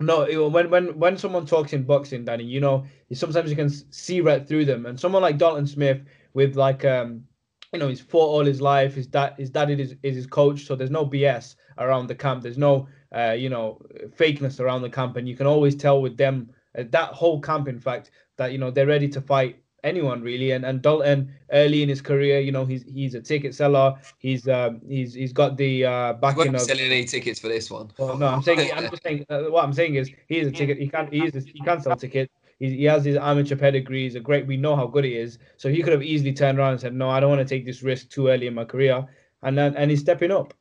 no, 0.00 0.48
when 0.48 0.70
when 0.70 0.98
when 0.98 1.16
someone 1.16 1.46
talks 1.46 1.72
in 1.72 1.84
boxing, 1.84 2.24
Danny, 2.24 2.44
you 2.44 2.60
know, 2.60 2.84
sometimes 3.12 3.50
you 3.50 3.56
can 3.56 3.70
see 3.70 4.20
right 4.20 4.46
through 4.46 4.64
them. 4.64 4.86
And 4.86 4.98
someone 4.98 5.22
like 5.22 5.38
Dalton 5.38 5.66
Smith, 5.66 6.02
with 6.34 6.56
like 6.56 6.84
um, 6.84 7.24
you 7.72 7.78
know, 7.78 7.88
he's 7.88 8.00
fought 8.00 8.28
all 8.28 8.44
his 8.44 8.60
life. 8.60 8.94
His 8.94 9.06
dad, 9.06 9.34
his 9.38 9.50
dad 9.50 9.70
is, 9.70 9.94
is 10.02 10.16
his 10.16 10.26
coach, 10.26 10.64
so 10.66 10.76
there's 10.76 10.90
no 10.90 11.06
BS 11.06 11.56
around 11.78 12.06
the 12.06 12.14
camp. 12.14 12.42
There's 12.42 12.58
no 12.58 12.88
uh, 13.14 13.32
you 13.32 13.48
know, 13.48 13.80
fakeness 14.16 14.60
around 14.60 14.82
the 14.82 14.90
camp, 14.90 15.16
and 15.16 15.28
you 15.28 15.36
can 15.36 15.46
always 15.46 15.74
tell 15.74 16.00
with 16.00 16.16
them 16.16 16.50
uh, 16.78 16.84
that 16.90 17.12
whole 17.12 17.40
camp, 17.40 17.68
in 17.68 17.78
fact, 17.78 18.10
that 18.36 18.52
you 18.52 18.58
know 18.58 18.70
they're 18.70 18.86
ready 18.86 19.08
to 19.08 19.20
fight 19.20 19.61
anyone 19.84 20.22
really. 20.22 20.52
And 20.52 20.64
and 20.64 20.82
Dalton 20.82 21.32
early 21.52 21.82
in 21.82 21.88
his 21.88 22.00
career, 22.00 22.40
you 22.40 22.52
know, 22.52 22.64
he's 22.64 22.84
he's 22.84 23.14
a 23.14 23.20
ticket 23.20 23.54
seller. 23.54 23.94
He's 24.18 24.48
um 24.48 24.80
he's 24.88 25.14
he's 25.14 25.32
got 25.32 25.56
the 25.56 25.84
uh 25.84 26.12
backing 26.14 26.54
of 26.54 26.62
selling 26.62 26.84
any 26.84 27.04
tickets 27.04 27.40
for 27.40 27.48
this 27.48 27.70
one. 27.70 27.90
Well, 27.98 28.16
no, 28.16 28.26
I'm 28.26 28.42
saying 28.42 28.70
I'm 28.72 28.90
just 28.90 29.02
saying 29.02 29.26
uh, 29.28 29.42
what 29.44 29.64
I'm 29.64 29.72
saying 29.72 29.94
is 29.96 30.10
he 30.28 30.38
is 30.38 30.48
a 30.48 30.52
ticket. 30.52 30.78
He 30.78 30.88
can't 30.88 31.12
he 31.12 31.24
is 31.24 31.34
a, 31.34 31.40
he 31.40 31.60
can 31.60 31.80
sell 31.80 31.96
tickets. 31.96 32.32
He 32.58 32.84
has 32.84 33.04
his 33.04 33.16
amateur 33.16 33.56
pedigree. 33.56 34.04
He's 34.04 34.14
a 34.14 34.20
great. 34.20 34.46
We 34.46 34.56
know 34.56 34.76
how 34.76 34.86
good 34.86 35.02
he 35.02 35.16
is. 35.16 35.38
So 35.56 35.68
he 35.68 35.82
could 35.82 35.92
have 35.92 36.02
easily 36.02 36.32
turned 36.32 36.60
around 36.60 36.72
and 36.72 36.80
said, 36.80 36.94
"No, 36.94 37.10
I 37.10 37.18
don't 37.18 37.28
want 37.28 37.40
to 37.40 37.54
take 37.54 37.64
this 37.66 37.82
risk 37.82 38.08
too 38.08 38.28
early 38.28 38.46
in 38.46 38.54
my 38.54 38.64
career," 38.64 39.04
and 39.42 39.58
then 39.58 39.74
and 39.76 39.90
he's 39.90 40.00
stepping 40.00 40.30
up. 40.30 40.54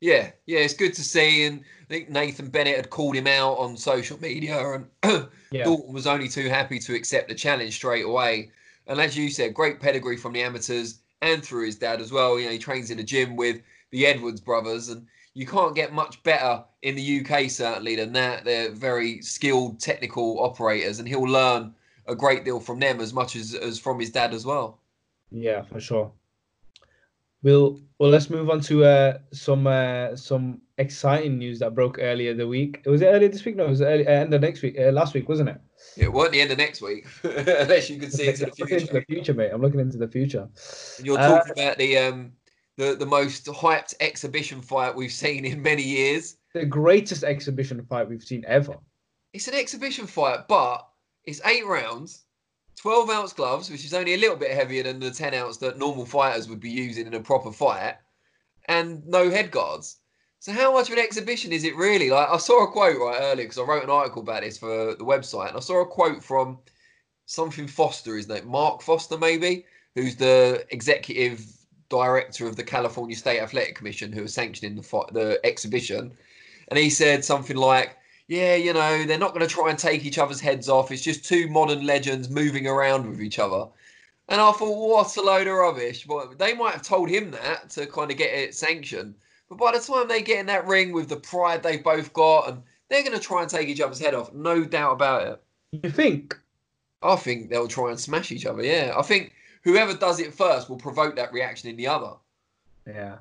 Yeah, 0.00 0.30
yeah, 0.46 0.58
it's 0.58 0.74
good 0.74 0.94
to 0.94 1.02
see. 1.02 1.44
And 1.44 1.60
I 1.60 1.84
think 1.88 2.10
Nathan 2.10 2.48
Bennett 2.48 2.76
had 2.76 2.90
called 2.90 3.16
him 3.16 3.26
out 3.26 3.54
on 3.58 3.76
social 3.76 4.20
media, 4.20 4.58
and 4.74 4.86
yeah. 5.50 5.64
Dalton 5.64 5.94
was 5.94 6.06
only 6.06 6.28
too 6.28 6.48
happy 6.48 6.78
to 6.80 6.94
accept 6.94 7.28
the 7.28 7.34
challenge 7.34 7.74
straight 7.74 8.04
away. 8.04 8.50
And 8.86 9.00
as 9.00 9.16
you 9.16 9.30
said, 9.30 9.54
great 9.54 9.80
pedigree 9.80 10.16
from 10.16 10.32
the 10.32 10.42
amateurs 10.42 11.00
and 11.22 11.42
through 11.42 11.66
his 11.66 11.76
dad 11.76 12.00
as 12.00 12.12
well. 12.12 12.38
You 12.38 12.46
know, 12.46 12.52
he 12.52 12.58
trains 12.58 12.90
in 12.90 12.98
a 12.98 13.04
gym 13.04 13.36
with 13.36 13.62
the 13.90 14.06
Edwards 14.06 14.40
brothers, 14.40 14.88
and 14.88 15.06
you 15.34 15.46
can't 15.46 15.74
get 15.74 15.92
much 15.92 16.22
better 16.22 16.64
in 16.82 16.94
the 16.94 17.20
UK 17.20 17.50
certainly 17.50 17.96
than 17.96 18.12
that. 18.12 18.44
They're 18.44 18.70
very 18.70 19.22
skilled 19.22 19.80
technical 19.80 20.40
operators, 20.40 20.98
and 20.98 21.08
he'll 21.08 21.22
learn 21.22 21.74
a 22.06 22.14
great 22.14 22.44
deal 22.44 22.60
from 22.60 22.78
them 22.78 23.00
as 23.00 23.12
much 23.12 23.34
as, 23.34 23.54
as 23.54 23.78
from 23.78 23.98
his 23.98 24.10
dad 24.10 24.32
as 24.32 24.46
well. 24.46 24.78
Yeah, 25.30 25.62
for 25.62 25.80
sure. 25.80 26.12
We'll 27.46 27.80
well 28.00 28.10
let's 28.10 28.28
move 28.28 28.50
on 28.50 28.60
to 28.62 28.84
uh, 28.84 29.18
some 29.32 29.68
uh, 29.68 30.16
some 30.16 30.60
exciting 30.78 31.38
news 31.38 31.60
that 31.60 31.76
broke 31.76 31.96
earlier 32.00 32.34
the 32.34 32.48
week. 32.48 32.82
It 32.84 32.90
was 32.90 33.02
it 33.02 33.06
earlier 33.06 33.28
this 33.28 33.44
week? 33.44 33.54
No, 33.54 33.66
it 33.66 33.68
was 33.68 33.82
early, 33.82 34.04
uh, 34.04 34.10
end 34.10 34.34
of 34.34 34.40
next 34.40 34.62
week. 34.62 34.76
Uh, 34.76 34.90
last 34.90 35.14
week, 35.14 35.28
wasn't 35.28 35.50
it? 35.50 35.60
It 35.96 36.12
wasn't 36.12 36.32
the 36.32 36.40
end 36.40 36.50
of 36.50 36.58
next 36.58 36.82
week, 36.82 37.06
unless 37.22 37.88
you 37.88 38.00
can 38.00 38.10
see 38.10 38.26
into 38.26 38.46
the 38.46 38.50
future. 38.56 38.74
Into 38.78 38.92
the 38.94 39.00
future, 39.02 39.32
mate. 39.32 39.52
I'm 39.52 39.62
looking 39.62 39.78
into 39.78 39.96
the 39.96 40.08
future. 40.08 40.48
And 40.98 41.06
you're 41.06 41.18
talking 41.18 41.52
uh, 41.52 41.62
about 41.62 41.78
the 41.78 41.96
um 41.98 42.32
the 42.78 42.96
the 42.96 43.06
most 43.06 43.46
hyped 43.46 43.94
exhibition 44.00 44.60
fight 44.60 44.96
we've 44.96 45.12
seen 45.12 45.44
in 45.44 45.62
many 45.62 45.84
years. 45.84 46.38
The 46.52 46.66
greatest 46.66 47.22
exhibition 47.22 47.80
fight 47.88 48.08
we've 48.08 48.24
seen 48.24 48.44
ever. 48.48 48.74
It's 49.32 49.46
an 49.46 49.54
exhibition 49.54 50.08
fight, 50.08 50.48
but 50.48 50.84
it's 51.22 51.40
eight 51.44 51.64
rounds 51.64 52.25
12 52.76 53.10
ounce 53.10 53.32
gloves, 53.32 53.70
which 53.70 53.84
is 53.84 53.94
only 53.94 54.14
a 54.14 54.18
little 54.18 54.36
bit 54.36 54.50
heavier 54.50 54.82
than 54.82 55.00
the 55.00 55.10
10 55.10 55.34
ounce 55.34 55.56
that 55.58 55.78
normal 55.78 56.06
fighters 56.06 56.48
would 56.48 56.60
be 56.60 56.70
using 56.70 57.06
in 57.06 57.14
a 57.14 57.20
proper 57.20 57.52
fight, 57.52 57.96
and 58.66 59.06
no 59.06 59.30
head 59.30 59.50
guards. 59.50 59.98
So 60.40 60.52
how 60.52 60.72
much 60.72 60.88
of 60.88 60.92
an 60.92 61.02
exhibition 61.02 61.52
is 61.52 61.64
it 61.64 61.74
really? 61.76 62.10
Like 62.10 62.28
I 62.28 62.36
saw 62.36 62.64
a 62.64 62.70
quote 62.70 62.98
right 62.98 63.18
earlier 63.20 63.44
because 63.44 63.58
I 63.58 63.62
wrote 63.62 63.82
an 63.82 63.90
article 63.90 64.22
about 64.22 64.42
this 64.42 64.58
for 64.58 64.94
the 64.94 65.04
website, 65.04 65.48
and 65.48 65.56
I 65.56 65.60
saw 65.60 65.80
a 65.80 65.86
quote 65.86 66.22
from 66.22 66.58
something 67.24 67.66
Foster, 67.66 68.16
is 68.16 68.28
name 68.28 68.46
Mark 68.46 68.82
Foster 68.82 69.18
maybe, 69.18 69.64
who's 69.94 70.16
the 70.16 70.64
executive 70.70 71.44
director 71.88 72.46
of 72.46 72.56
the 72.56 72.62
California 72.62 73.16
State 73.16 73.40
Athletic 73.40 73.74
Commission, 73.74 74.12
who 74.12 74.22
was 74.22 74.34
sanctioning 74.34 74.76
the 74.76 74.82
the 75.12 75.40
exhibition, 75.44 76.12
and 76.68 76.78
he 76.78 76.90
said 76.90 77.24
something 77.24 77.56
like 77.56 77.96
yeah, 78.28 78.56
you 78.56 78.72
know, 78.72 79.04
they're 79.04 79.18
not 79.18 79.34
going 79.34 79.46
to 79.46 79.52
try 79.52 79.70
and 79.70 79.78
take 79.78 80.04
each 80.04 80.18
other's 80.18 80.40
heads 80.40 80.68
off. 80.68 80.90
It's 80.90 81.02
just 81.02 81.24
two 81.24 81.48
modern 81.48 81.86
legends 81.86 82.28
moving 82.28 82.66
around 82.66 83.08
with 83.08 83.20
each 83.20 83.38
other. 83.38 83.66
And 84.28 84.40
I 84.40 84.50
thought, 84.52 84.88
what 84.88 85.16
a 85.16 85.22
load 85.22 85.46
of 85.46 85.54
rubbish. 85.54 86.06
Well, 86.06 86.32
they 86.36 86.54
might 86.54 86.72
have 86.72 86.82
told 86.82 87.08
him 87.08 87.30
that 87.30 87.70
to 87.70 87.86
kind 87.86 88.10
of 88.10 88.16
get 88.16 88.34
it 88.34 88.54
sanctioned. 88.54 89.14
But 89.48 89.58
by 89.58 89.72
the 89.72 89.78
time 89.78 90.08
they 90.08 90.22
get 90.22 90.40
in 90.40 90.46
that 90.46 90.66
ring 90.66 90.92
with 90.92 91.08
the 91.08 91.16
pride 91.16 91.62
they've 91.62 91.82
both 91.82 92.12
got, 92.12 92.48
and 92.48 92.62
they're 92.88 93.04
going 93.04 93.16
to 93.16 93.20
try 93.20 93.42
and 93.42 93.50
take 93.50 93.68
each 93.68 93.80
other's 93.80 94.00
head 94.00 94.14
off, 94.14 94.32
no 94.32 94.64
doubt 94.64 94.92
about 94.92 95.26
it. 95.28 95.42
You 95.84 95.90
think? 95.90 96.36
I 97.02 97.14
think 97.14 97.48
they'll 97.48 97.68
try 97.68 97.90
and 97.90 98.00
smash 98.00 98.32
each 98.32 98.46
other. 98.46 98.62
Yeah, 98.62 98.94
I 98.96 99.02
think 99.02 99.32
whoever 99.62 99.94
does 99.94 100.18
it 100.18 100.34
first 100.34 100.68
will 100.68 100.76
provoke 100.76 101.14
that 101.16 101.32
reaction 101.32 101.70
in 101.70 101.76
the 101.76 101.86
other. 101.86 102.14
Yeah. 102.86 103.18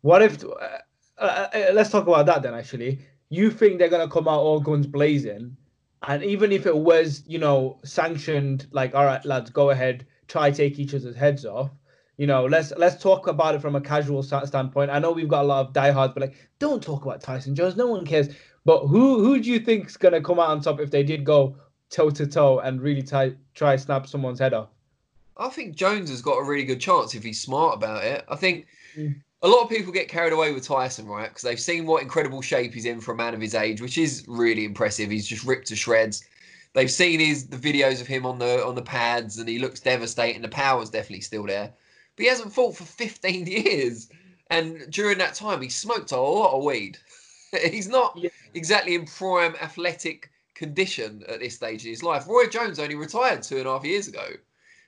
What 0.00 0.22
if? 0.22 0.42
Uh, 0.42 0.78
uh, 1.18 1.48
uh 1.52 1.70
let's 1.74 1.90
talk 1.90 2.06
about 2.06 2.24
that 2.26 2.42
then. 2.42 2.54
Actually, 2.54 2.98
you 3.30 3.50
think 3.50 3.78
they're 3.78 3.88
gonna 3.88 4.08
come 4.08 4.28
out 4.28 4.40
all 4.40 4.60
guns 4.60 4.86
blazing, 4.86 5.56
and 6.02 6.22
even 6.22 6.52
if 6.52 6.66
it 6.66 6.76
was, 6.76 7.22
you 7.26 7.38
know, 7.38 7.78
sanctioned, 7.84 8.66
like, 8.72 8.94
all 8.94 9.04
right, 9.04 9.24
lads, 9.24 9.50
go 9.50 9.70
ahead, 9.70 10.06
try 10.28 10.50
take 10.50 10.78
each 10.78 10.94
other's 10.94 11.16
heads 11.16 11.46
off. 11.46 11.70
You 12.16 12.26
know, 12.26 12.44
let's 12.44 12.72
let's 12.76 13.02
talk 13.02 13.28
about 13.28 13.54
it 13.54 13.62
from 13.62 13.76
a 13.76 13.80
casual 13.80 14.22
standpoint. 14.22 14.90
I 14.90 14.98
know 14.98 15.12
we've 15.12 15.28
got 15.28 15.42
a 15.42 15.48
lot 15.48 15.66
of 15.66 15.72
diehards, 15.72 16.12
but 16.12 16.20
like, 16.20 16.34
don't 16.58 16.82
talk 16.82 17.04
about 17.04 17.22
Tyson 17.22 17.54
Jones. 17.54 17.76
No 17.76 17.86
one 17.86 18.04
cares. 18.04 18.28
But 18.66 18.86
who 18.88 19.24
who 19.24 19.40
do 19.40 19.50
you 19.50 19.60
think's 19.60 19.96
gonna 19.96 20.20
come 20.20 20.38
out 20.38 20.50
on 20.50 20.60
top 20.60 20.80
if 20.80 20.90
they 20.90 21.02
did 21.02 21.24
go 21.24 21.56
toe 21.88 22.10
to 22.10 22.26
toe 22.26 22.58
and 22.58 22.82
really 22.82 23.02
try 23.02 23.32
try 23.54 23.76
snap 23.76 24.06
someone's 24.06 24.38
head 24.38 24.52
off? 24.52 24.68
I 25.36 25.48
think 25.48 25.76
Jones 25.76 26.10
has 26.10 26.20
got 26.20 26.36
a 26.36 26.44
really 26.44 26.64
good 26.64 26.80
chance 26.80 27.14
if 27.14 27.22
he's 27.22 27.40
smart 27.40 27.76
about 27.76 28.04
it. 28.04 28.24
I 28.28 28.36
think 28.36 28.66
mm 28.96 29.14
a 29.42 29.48
lot 29.48 29.62
of 29.62 29.70
people 29.70 29.92
get 29.92 30.08
carried 30.08 30.32
away 30.32 30.52
with 30.52 30.66
Tyson, 30.66 31.06
right? 31.06 31.28
Because 31.28 31.42
they've 31.42 31.60
seen 31.60 31.86
what 31.86 32.02
incredible 32.02 32.42
shape 32.42 32.74
he's 32.74 32.84
in 32.84 33.00
for 33.00 33.12
a 33.12 33.16
man 33.16 33.34
of 33.34 33.40
his 33.40 33.54
age, 33.54 33.80
which 33.80 33.96
is 33.96 34.24
really 34.28 34.64
impressive. 34.64 35.10
He's 35.10 35.26
just 35.26 35.44
ripped 35.44 35.68
to 35.68 35.76
shreds. 35.76 36.24
They've 36.74 36.90
seen 36.90 37.20
his 37.20 37.46
the 37.46 37.56
videos 37.56 38.00
of 38.00 38.06
him 38.06 38.26
on 38.26 38.38
the 38.38 38.64
on 38.64 38.74
the 38.74 38.82
pads, 38.82 39.38
and 39.38 39.48
he 39.48 39.58
looks 39.58 39.80
devastating. 39.80 40.42
The 40.42 40.48
power's 40.48 40.90
definitely 40.90 41.22
still 41.22 41.46
there, 41.46 41.72
but 42.16 42.22
he 42.22 42.28
hasn't 42.28 42.52
fought 42.52 42.76
for 42.76 42.84
15 42.84 43.46
years, 43.46 44.08
and 44.50 44.90
during 44.90 45.18
that 45.18 45.34
time, 45.34 45.62
he 45.62 45.68
smoked 45.68 46.12
a 46.12 46.20
lot 46.20 46.56
of 46.56 46.64
weed. 46.64 46.98
he's 47.70 47.88
not 47.88 48.16
yeah. 48.16 48.30
exactly 48.54 48.94
in 48.94 49.06
prime 49.06 49.56
athletic 49.60 50.30
condition 50.54 51.24
at 51.28 51.40
this 51.40 51.56
stage 51.56 51.84
in 51.84 51.90
his 51.90 52.02
life. 52.02 52.28
Roy 52.28 52.46
Jones 52.46 52.78
only 52.78 52.94
retired 52.94 53.42
two 53.42 53.56
and 53.56 53.66
a 53.66 53.72
half 53.72 53.84
years 53.84 54.06
ago. 54.06 54.28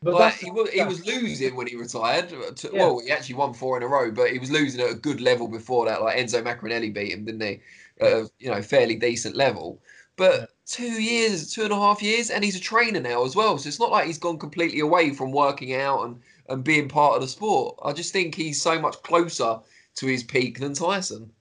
But 0.03 0.15
Like, 0.15 0.35
he, 0.35 0.51
was, 0.51 0.71
he 0.71 0.85
was 0.85 1.07
losing 1.07 1.55
when 1.55 1.67
he 1.69 1.77
retired. 1.77 2.33
uh, 2.33 2.51
To, 2.53 2.71
Yeah. 2.73 2.87
Well, 2.87 2.99
he 3.01 3.11
actually 3.11 3.37
won 3.37 3.55
four 3.55 3.77
in 3.77 3.83
a 3.83 3.89
row, 3.89 4.11
but 4.11 4.31
he 4.31 4.39
was 4.39 4.51
losing 4.51 4.81
at 4.81 4.91
a 4.91 4.95
good 4.95 5.21
level 5.21 5.49
before 5.49 5.87
that. 5.87 6.03
Like 6.03 6.19
Enzo 6.19 6.43
Maccarinelli 6.43 6.93
beat 6.93 7.13
him, 7.13 7.25
didn't 7.25 7.41
he? 7.43 7.61
At 8.01 8.13
a 8.13 8.31
you 8.39 8.51
know 8.51 8.63
fairly 8.63 8.97
decent 8.97 9.37
level. 9.37 9.81
But 10.17 10.41
Yeah. 10.41 10.47
two 10.67 11.03
years, 11.03 11.53
two 11.53 11.63
and 11.65 11.73
a 11.73 11.77
half 11.77 12.03
years, 12.03 12.31
and 12.31 12.43
he's 12.45 12.57
a 12.57 12.61
trainer 12.61 13.01
now 13.01 13.25
as 13.25 13.37
well. 13.37 13.59
So 13.59 13.69
it's 13.69 13.81
not 13.81 13.91
like 13.91 14.07
he's 14.07 14.19
gone 14.19 14.39
completely 14.39 14.81
away 14.81 15.11
from 15.15 15.33
working 15.33 15.75
out 15.75 16.05
and 16.05 16.21
and 16.49 16.65
being 16.65 16.89
part 16.89 17.15
of 17.15 17.23
the 17.23 17.29
sport. 17.29 17.79
I 17.85 17.93
just 17.93 18.13
think 18.13 18.35
he's 18.35 18.61
so 18.61 18.79
much 18.81 19.01
closer 19.03 19.61
to 19.97 20.07
his 20.07 20.25
peak 20.25 20.59
than 20.59 20.75
Tyson. 20.75 21.33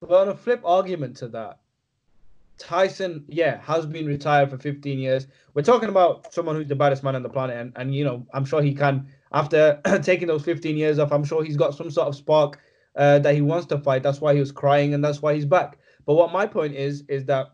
Well, 0.00 0.20
on 0.20 0.28
a 0.28 0.36
flip 0.36 0.60
argument 0.64 1.16
to 1.18 1.28
that, 1.28 1.60
Tyson, 2.62 3.24
yeah, 3.26 3.60
has 3.60 3.86
been 3.86 4.06
retired 4.06 4.48
for 4.48 4.56
15 4.56 4.98
years. 4.98 5.26
We're 5.54 5.62
talking 5.62 5.88
about 5.88 6.32
someone 6.32 6.54
who's 6.54 6.68
the 6.68 6.76
baddest 6.76 7.02
man 7.02 7.16
on 7.16 7.24
the 7.24 7.28
planet, 7.28 7.56
and, 7.56 7.72
and 7.74 7.92
you 7.92 8.04
know, 8.04 8.24
I'm 8.32 8.44
sure 8.44 8.62
he 8.62 8.72
can. 8.72 9.08
After 9.32 9.80
taking 10.02 10.28
those 10.28 10.44
15 10.44 10.76
years 10.76 11.00
off, 11.00 11.10
I'm 11.10 11.24
sure 11.24 11.42
he's 11.42 11.56
got 11.56 11.74
some 11.74 11.90
sort 11.90 12.06
of 12.06 12.14
spark 12.14 12.60
uh, 12.94 13.18
that 13.18 13.34
he 13.34 13.40
wants 13.40 13.66
to 13.66 13.78
fight. 13.78 14.04
That's 14.04 14.20
why 14.20 14.34
he 14.34 14.40
was 14.40 14.52
crying, 14.52 14.94
and 14.94 15.04
that's 15.04 15.20
why 15.20 15.34
he's 15.34 15.44
back. 15.44 15.78
But 16.06 16.14
what 16.14 16.32
my 16.32 16.46
point 16.46 16.74
is, 16.74 17.02
is 17.08 17.24
that 17.24 17.48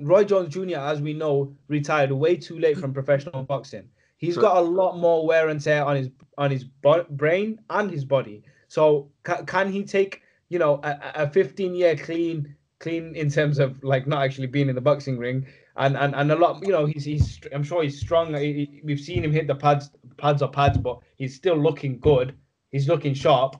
Roy 0.00 0.24
Jones 0.24 0.54
Jr., 0.54 0.78
as 0.78 1.02
we 1.02 1.12
know, 1.12 1.54
retired 1.68 2.10
way 2.10 2.36
too 2.36 2.58
late 2.58 2.78
from 2.78 2.94
professional 2.94 3.42
boxing. 3.42 3.88
He's 4.16 4.36
got 4.38 4.56
a 4.56 4.60
lot 4.60 4.96
more 4.98 5.26
wear 5.26 5.48
and 5.48 5.60
tear 5.60 5.84
on 5.84 5.96
his 5.96 6.10
on 6.38 6.50
his 6.50 6.64
bo- 6.64 7.06
brain 7.10 7.60
and 7.68 7.90
his 7.90 8.04
body. 8.06 8.42
So 8.68 9.10
ca- 9.22 9.44
can 9.44 9.70
he 9.70 9.84
take 9.84 10.22
you 10.48 10.58
know 10.58 10.80
a, 10.82 11.24
a 11.24 11.30
15 11.30 11.74
year 11.74 11.94
clean 11.96 12.56
clean 12.80 13.14
in 13.14 13.30
terms 13.30 13.58
of 13.58 13.82
like 13.84 14.06
not 14.06 14.22
actually 14.22 14.46
being 14.46 14.68
in 14.68 14.74
the 14.74 14.80
boxing 14.80 15.18
ring 15.18 15.46
and 15.76 15.96
and, 15.96 16.14
and 16.14 16.32
a 16.32 16.36
lot 16.36 16.60
you 16.66 16.72
know 16.72 16.86
he's 16.86 17.04
he's 17.04 17.40
I'm 17.52 17.62
sure 17.62 17.82
he's 17.82 18.00
strong. 18.00 18.34
He- 18.34 18.80
we've 18.82 19.00
seen 19.00 19.24
him 19.24 19.32
hit 19.32 19.46
the 19.46 19.54
pads 19.54 19.90
pads 20.16 20.42
or 20.42 20.50
pads, 20.50 20.78
but 20.78 20.98
he's 21.16 21.34
still 21.34 21.56
looking 21.56 21.98
good. 21.98 22.34
He's 22.72 22.88
looking 22.88 23.14
sharp. 23.14 23.56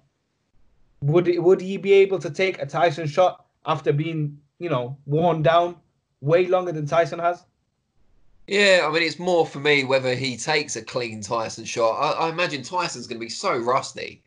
Would 1.03 1.27
he- 1.27 1.39
would 1.39 1.61
he 1.61 1.77
be 1.77 1.93
able 1.95 2.19
to 2.19 2.31
take 2.31 2.61
a 2.61 2.67
Tyson 2.67 3.07
shot 3.07 3.47
after 3.65 3.93
being 3.93 4.39
you 4.59 4.69
know 4.69 4.97
worn 5.07 5.43
down 5.43 5.77
way 6.21 6.47
longer 6.47 6.73
than 6.73 6.87
Tyson 6.87 7.19
has? 7.19 7.45
Yeah, 8.47 8.85
I 8.85 8.93
mean, 8.93 9.05
it's 9.05 9.19
more 9.19 9.47
for 9.47 9.61
me 9.61 9.85
whether 9.85 10.15
he 10.15 10.37
takes 10.37 10.75
a 10.75 10.83
clean 10.83 11.23
Tyson 11.23 11.65
shot. 11.65 11.93
I, 11.93 12.27
I 12.27 12.29
imagine 12.31 12.63
Tyson's 12.63 13.07
going 13.07 13.21
to 13.21 13.25
be 13.25 13.31
so 13.31 13.57
rusty. 13.57 14.25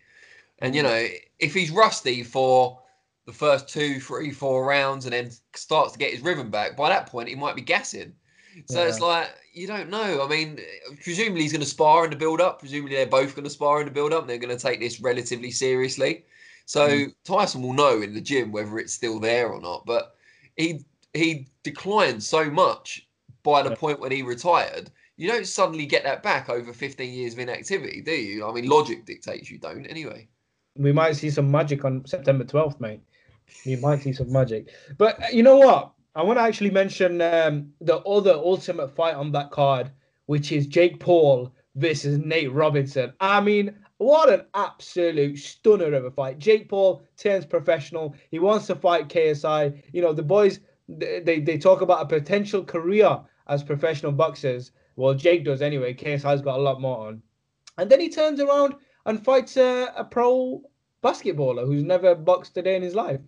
And, 0.59 0.73
you 0.73 0.81
mm. 0.81 0.85
know, 0.85 1.07
if 1.39 1.53
he's 1.53 1.71
rusty 1.71 2.23
for 2.23 2.79
the 3.25 3.33
first 3.33 3.67
two, 3.69 3.99
three, 3.99 4.31
four 4.31 4.65
rounds 4.65 5.05
and 5.05 5.13
then 5.13 5.31
starts 5.55 5.93
to 5.93 5.99
get 5.99 6.11
his 6.11 6.21
rhythm 6.21 6.49
back, 6.49 6.75
by 6.75 6.89
that 6.89 7.07
point, 7.07 7.29
he 7.29 7.35
might 7.35 7.55
be 7.55 7.61
gassing. 7.61 8.13
So 8.67 8.81
it's 8.85 8.99
like, 8.99 9.29
you 9.53 9.65
don't 9.65 9.89
know. 9.89 10.23
I 10.23 10.27
mean, 10.27 10.59
presumably 11.01 11.41
he's 11.41 11.51
going 11.51 11.63
to 11.63 11.67
spar 11.67 12.03
in 12.03 12.11
the 12.11 12.15
build 12.15 12.39
up. 12.39 12.59
Presumably 12.59 12.95
they're 12.95 13.07
both 13.07 13.33
going 13.35 13.45
to 13.45 13.49
spar 13.49 13.79
in 13.79 13.85
the 13.85 13.91
build 13.91 14.13
up. 14.13 14.27
They're 14.27 14.37
going 14.37 14.55
to 14.55 14.61
take 14.61 14.79
this 14.79 15.01
relatively 15.01 15.49
seriously. 15.51 16.25
So 16.65 16.87
Mm. 16.87 17.15
Tyson 17.23 17.61
will 17.63 17.73
know 17.73 18.01
in 18.01 18.13
the 18.13 18.21
gym 18.21 18.51
whether 18.51 18.77
it's 18.77 18.93
still 18.93 19.19
there 19.19 19.47
or 19.49 19.59
not. 19.59 19.85
But 19.85 20.15
he 20.55 20.85
he 21.13 21.47
declined 21.63 22.23
so 22.23 22.49
much 22.49 23.07
by 23.43 23.63
the 23.63 23.69
Yeah. 23.71 23.75
point 23.75 23.99
when 23.99 24.11
he 24.11 24.21
retired. 24.21 24.91
You 25.17 25.27
don't 25.29 25.47
suddenly 25.47 25.85
get 25.85 26.03
that 26.03 26.23
back 26.23 26.49
over 26.49 26.73
15 26.73 27.11
years 27.13 27.33
of 27.33 27.39
inactivity, 27.39 28.01
do 28.01 28.11
you? 28.11 28.45
I 28.47 28.51
mean, 28.53 28.67
logic 28.67 29.05
dictates 29.05 29.49
you 29.49 29.57
don't 29.59 29.85
anyway. 29.87 30.27
we 30.75 30.91
might 30.91 31.13
see 31.13 31.29
some 31.29 31.49
magic 31.51 31.85
on 31.85 32.05
September 32.05 32.43
12th, 32.43 32.79
mate. 32.79 33.01
We 33.65 33.75
might 33.77 34.01
see 34.01 34.13
some 34.13 34.31
magic. 34.31 34.67
But 34.97 35.21
uh, 35.21 35.27
you 35.31 35.43
know 35.43 35.57
what? 35.57 35.91
I 36.15 36.23
want 36.23 36.37
to 36.37 36.43
actually 36.43 36.69
mention 36.69 37.21
um, 37.21 37.71
the 37.81 37.97
other 37.99 38.33
ultimate 38.33 38.95
fight 38.95 39.15
on 39.15 39.31
that 39.31 39.51
card, 39.51 39.91
which 40.27 40.51
is 40.51 40.67
Jake 40.67 40.99
Paul 40.99 41.53
versus 41.75 42.19
Nate 42.19 42.51
Robinson. 42.51 43.13
I 43.19 43.41
mean, 43.41 43.75
what 43.97 44.29
an 44.29 44.45
absolute 44.53 45.39
stunner 45.39 45.93
of 45.93 46.05
a 46.05 46.11
fight. 46.11 46.37
Jake 46.37 46.69
Paul 46.69 47.03
turns 47.17 47.45
professional. 47.45 48.15
He 48.29 48.39
wants 48.39 48.67
to 48.67 48.75
fight 48.75 49.09
KSI. 49.09 49.81
You 49.91 50.01
know, 50.01 50.13
the 50.13 50.23
boys, 50.23 50.59
they, 50.87 51.21
they, 51.21 51.39
they 51.39 51.57
talk 51.57 51.81
about 51.81 52.03
a 52.03 52.19
potential 52.19 52.63
career 52.63 53.19
as 53.47 53.63
professional 53.63 54.11
boxers. 54.11 54.71
Well, 54.95 55.13
Jake 55.15 55.45
does 55.45 55.61
anyway. 55.61 55.93
KSI's 55.93 56.41
got 56.41 56.59
a 56.59 56.61
lot 56.61 56.81
more 56.81 57.07
on. 57.07 57.21
And 57.77 57.89
then 57.89 57.99
he 57.99 58.09
turns 58.09 58.39
around 58.39 58.75
and 59.05 59.23
fights 59.23 59.57
a, 59.57 59.91
a 59.95 60.03
pro 60.03 60.61
basketballer 61.03 61.65
who's 61.65 61.83
never 61.83 62.13
boxed 62.13 62.55
a 62.57 62.61
day 62.61 62.75
in 62.75 62.81
his 62.81 62.95
life. 62.95 63.19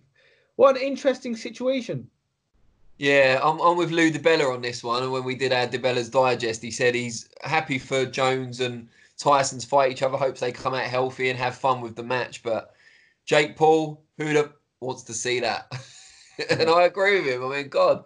What 0.56 0.76
an 0.76 0.82
interesting 0.82 1.36
situation. 1.36 2.08
Yeah, 2.98 3.40
I'm, 3.42 3.60
I'm 3.60 3.76
with 3.76 3.90
Lou 3.90 4.10
DiBella 4.10 4.52
on 4.52 4.62
this 4.62 4.82
one. 4.82 5.02
And 5.02 5.12
when 5.12 5.24
we 5.24 5.34
did 5.34 5.52
our 5.52 5.66
DiBella's 5.66 6.08
Digest, 6.08 6.62
he 6.62 6.70
said 6.70 6.94
he's 6.94 7.28
happy 7.42 7.78
for 7.78 8.06
Jones 8.06 8.60
and 8.60 8.88
Tyson's 9.18 9.64
fight 9.64 9.92
each 9.92 10.02
other, 10.02 10.16
hopes 10.16 10.40
they 10.40 10.52
come 10.52 10.74
out 10.74 10.84
healthy 10.84 11.30
and 11.30 11.38
have 11.38 11.56
fun 11.56 11.80
with 11.80 11.94
the 11.94 12.02
match. 12.02 12.42
But 12.42 12.74
Jake 13.26 13.56
Paul, 13.56 14.02
who 14.18 14.48
wants 14.80 15.02
to 15.04 15.14
see 15.14 15.40
that? 15.40 15.70
and 16.50 16.70
I 16.70 16.82
agree 16.84 17.20
with 17.20 17.34
him. 17.34 17.44
I 17.44 17.56
mean, 17.56 17.68
God, 17.68 18.04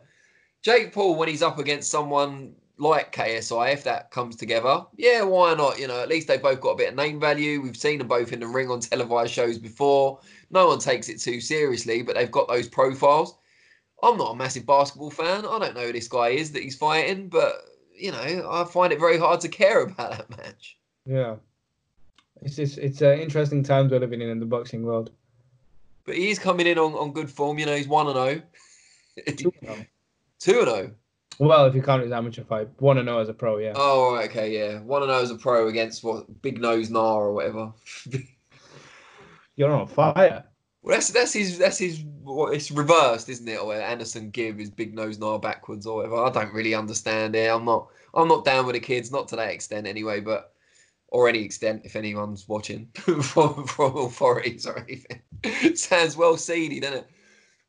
Jake 0.62 0.92
Paul, 0.92 1.16
when 1.16 1.28
he's 1.28 1.42
up 1.42 1.58
against 1.58 1.90
someone 1.90 2.54
like 2.78 3.14
KSI, 3.14 3.72
if 3.72 3.84
that 3.84 4.10
comes 4.10 4.36
together, 4.36 4.84
yeah, 4.96 5.22
why 5.22 5.54
not? 5.54 5.78
You 5.78 5.86
know, 5.86 6.00
at 6.00 6.08
least 6.08 6.28
they've 6.28 6.42
both 6.42 6.60
got 6.60 6.70
a 6.70 6.76
bit 6.76 6.90
of 6.90 6.96
name 6.96 7.20
value. 7.20 7.60
We've 7.60 7.76
seen 7.76 7.98
them 7.98 8.08
both 8.08 8.32
in 8.32 8.40
the 8.40 8.46
ring 8.46 8.70
on 8.70 8.80
televised 8.80 9.32
shows 9.32 9.58
before. 9.58 10.20
No 10.50 10.66
one 10.66 10.78
takes 10.78 11.08
it 11.08 11.20
too 11.20 11.40
seriously, 11.40 12.02
but 12.02 12.16
they've 12.16 12.30
got 12.30 12.48
those 12.48 12.68
profiles. 12.68 13.36
I'm 14.02 14.16
not 14.16 14.32
a 14.32 14.36
massive 14.36 14.66
basketball 14.66 15.10
fan. 15.10 15.44
I 15.46 15.58
don't 15.58 15.74
know 15.74 15.86
who 15.86 15.92
this 15.92 16.08
guy 16.08 16.30
is 16.30 16.52
that 16.52 16.62
he's 16.62 16.76
fighting, 16.76 17.28
but 17.28 17.64
you 17.94 18.10
know, 18.12 18.48
I 18.50 18.64
find 18.64 18.92
it 18.92 18.98
very 18.98 19.18
hard 19.18 19.40
to 19.42 19.48
care 19.48 19.82
about 19.86 20.12
that 20.12 20.30
match. 20.30 20.76
Yeah. 21.06 21.36
It's 22.42 22.56
just 22.56 22.78
it's 22.78 23.02
uh, 23.02 23.12
interesting 23.12 23.62
times 23.62 23.92
we're 23.92 24.00
living 24.00 24.22
in 24.22 24.30
in 24.30 24.40
the 24.40 24.46
boxing 24.46 24.82
world. 24.82 25.10
But 26.04 26.16
he's 26.16 26.38
coming 26.38 26.66
in 26.66 26.78
on, 26.78 26.94
on 26.94 27.12
good 27.12 27.30
form. 27.30 27.58
You 27.58 27.66
know, 27.66 27.76
he's 27.76 27.88
one 27.88 28.06
and 28.06 28.16
zero, 28.16 28.42
Two 29.36 29.52
and 29.60 29.70
oh. 29.70 29.84
two 30.38 30.58
and 30.60 30.68
zero. 30.68 30.90
Well, 31.38 31.66
if 31.66 31.74
you 31.74 31.82
count 31.82 32.02
his 32.02 32.12
amateur 32.12 32.44
fight, 32.44 32.68
one 32.78 32.98
and 32.98 33.06
zero 33.06 33.18
as 33.18 33.28
a 33.28 33.34
pro, 33.34 33.58
yeah. 33.58 33.72
Oh, 33.76 34.16
okay, 34.24 34.50
yeah, 34.56 34.80
one 34.80 35.02
and 35.02 35.10
zero 35.10 35.22
as 35.22 35.30
a 35.30 35.36
pro 35.36 35.68
against 35.68 36.02
what 36.02 36.40
Big 36.40 36.60
Nose 36.60 36.90
Nar 36.90 37.24
or 37.24 37.34
whatever. 37.34 37.72
You're 39.60 39.74
on 39.74 39.86
fire. 39.88 40.44
Well, 40.80 40.96
that's 40.96 41.10
that's 41.10 41.34
his 41.34 41.58
that's 41.58 41.76
his 41.76 42.02
what 42.22 42.54
it's 42.54 42.70
reversed, 42.70 43.28
isn't 43.28 43.46
it? 43.46 43.60
Or 43.60 43.74
Anderson 43.74 44.30
give 44.30 44.56
his 44.56 44.70
big 44.70 44.94
nose 44.94 45.18
gnar 45.18 45.42
backwards 45.42 45.84
or 45.84 45.96
whatever. 45.96 46.16
I 46.16 46.30
don't 46.30 46.54
really 46.54 46.72
understand 46.74 47.36
it. 47.36 47.54
I'm 47.54 47.66
not 47.66 47.88
I'm 48.14 48.26
not 48.26 48.46
down 48.46 48.64
with 48.64 48.72
the 48.72 48.80
kids, 48.80 49.12
not 49.12 49.28
to 49.28 49.36
that 49.36 49.50
extent 49.50 49.86
anyway, 49.86 50.20
but 50.20 50.54
or 51.08 51.28
any 51.28 51.44
extent 51.44 51.82
if 51.84 51.94
anyone's 51.94 52.48
watching 52.48 52.88
from 52.94 53.66
from 53.66 53.98
authorities 53.98 54.64
or 54.64 54.78
anything. 54.78 55.20
Sounds 55.76 56.16
well 56.16 56.38
seedy, 56.38 56.80
doesn't 56.80 57.00
it? 57.00 57.10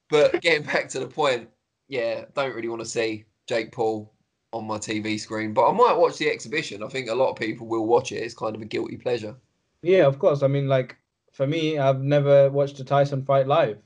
But 0.09 0.41
getting 0.41 0.65
back 0.65 0.87
to 0.89 0.99
the 1.01 1.07
point, 1.07 1.49
yeah, 1.89 2.23
don't 2.35 2.55
really 2.55 2.69
want 2.69 2.83
to 2.83 2.87
see 2.87 3.25
Jake 3.47 3.73
Paul 3.73 4.13
on 4.53 4.65
my 4.65 4.77
TV 4.77 5.19
screen, 5.19 5.53
but 5.53 5.69
I 5.69 5.73
might 5.73 5.97
watch 5.97 6.19
the 6.19 6.29
exhibition. 6.29 6.83
I 6.83 6.87
think 6.87 7.09
a 7.09 7.15
lot 7.15 7.31
of 7.31 7.35
people 7.35 7.67
will 7.67 7.85
watch 7.85 8.13
it. 8.13 8.23
It's 8.23 8.33
kind 8.33 8.55
of 8.55 8.61
a 8.61 8.65
guilty 8.65 8.95
pleasure. 8.95 9.35
Yeah, 9.81 10.05
of 10.05 10.19
course. 10.19 10.41
I 10.41 10.47
mean, 10.47 10.69
like 10.69 10.95
for 11.41 11.47
me, 11.47 11.79
I've 11.79 12.03
never 12.03 12.51
watched 12.51 12.79
a 12.81 12.83
Tyson 12.83 13.25
fight 13.25 13.47
live. 13.47 13.79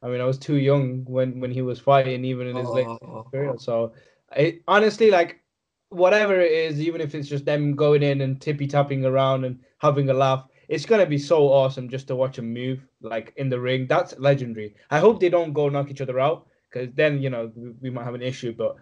I 0.00 0.06
mean, 0.06 0.20
I 0.20 0.24
was 0.26 0.38
too 0.38 0.58
young 0.58 1.04
when 1.06 1.40
when 1.40 1.50
he 1.50 1.60
was 1.60 1.80
fighting, 1.80 2.24
even 2.24 2.46
in 2.46 2.54
his 2.54 2.72
late 2.72 2.86
Oh. 3.02 3.26
period. 3.32 3.60
So, 3.60 3.94
it, 4.36 4.62
honestly, 4.68 5.10
like 5.10 5.40
whatever 5.88 6.40
it 6.40 6.52
is, 6.52 6.80
even 6.80 7.00
if 7.00 7.16
it's 7.16 7.28
just 7.28 7.44
them 7.44 7.74
going 7.74 8.04
in 8.04 8.20
and 8.20 8.40
tippy 8.40 8.68
tapping 8.68 9.04
around 9.04 9.44
and 9.44 9.58
having 9.78 10.08
a 10.08 10.14
laugh, 10.14 10.46
it's 10.68 10.86
gonna 10.86 11.04
be 11.04 11.18
so 11.18 11.48
awesome 11.48 11.88
just 11.88 12.06
to 12.06 12.14
watch 12.14 12.36
them 12.36 12.54
move 12.54 12.78
like 13.02 13.32
in 13.38 13.48
the 13.48 13.58
ring. 13.58 13.88
That's 13.88 14.16
legendary. 14.20 14.76
I 14.88 15.00
hope 15.00 15.18
they 15.18 15.30
don't 15.30 15.52
go 15.52 15.68
knock 15.68 15.90
each 15.90 16.00
other 16.00 16.20
out 16.20 16.46
because 16.70 16.94
then 16.94 17.20
you 17.20 17.28
know 17.28 17.50
we, 17.56 17.70
we 17.82 17.90
might 17.90 18.04
have 18.04 18.14
an 18.14 18.22
issue. 18.22 18.52
But 18.52 18.76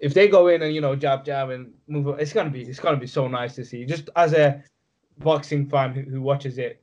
if 0.00 0.14
they 0.14 0.26
go 0.28 0.46
in 0.48 0.62
and 0.62 0.74
you 0.74 0.80
know 0.80 0.96
jab 0.96 1.22
jab 1.22 1.50
and 1.50 1.70
move, 1.86 2.18
it's 2.18 2.32
gonna 2.32 2.48
be 2.48 2.62
it's 2.62 2.80
gonna 2.80 2.96
be 3.06 3.06
so 3.18 3.28
nice 3.28 3.54
to 3.56 3.62
see. 3.62 3.84
Just 3.84 4.08
as 4.16 4.32
a 4.32 4.62
boxing 5.18 5.68
fan 5.68 5.92
who, 5.92 6.00
who 6.12 6.22
watches 6.22 6.56
it 6.56 6.82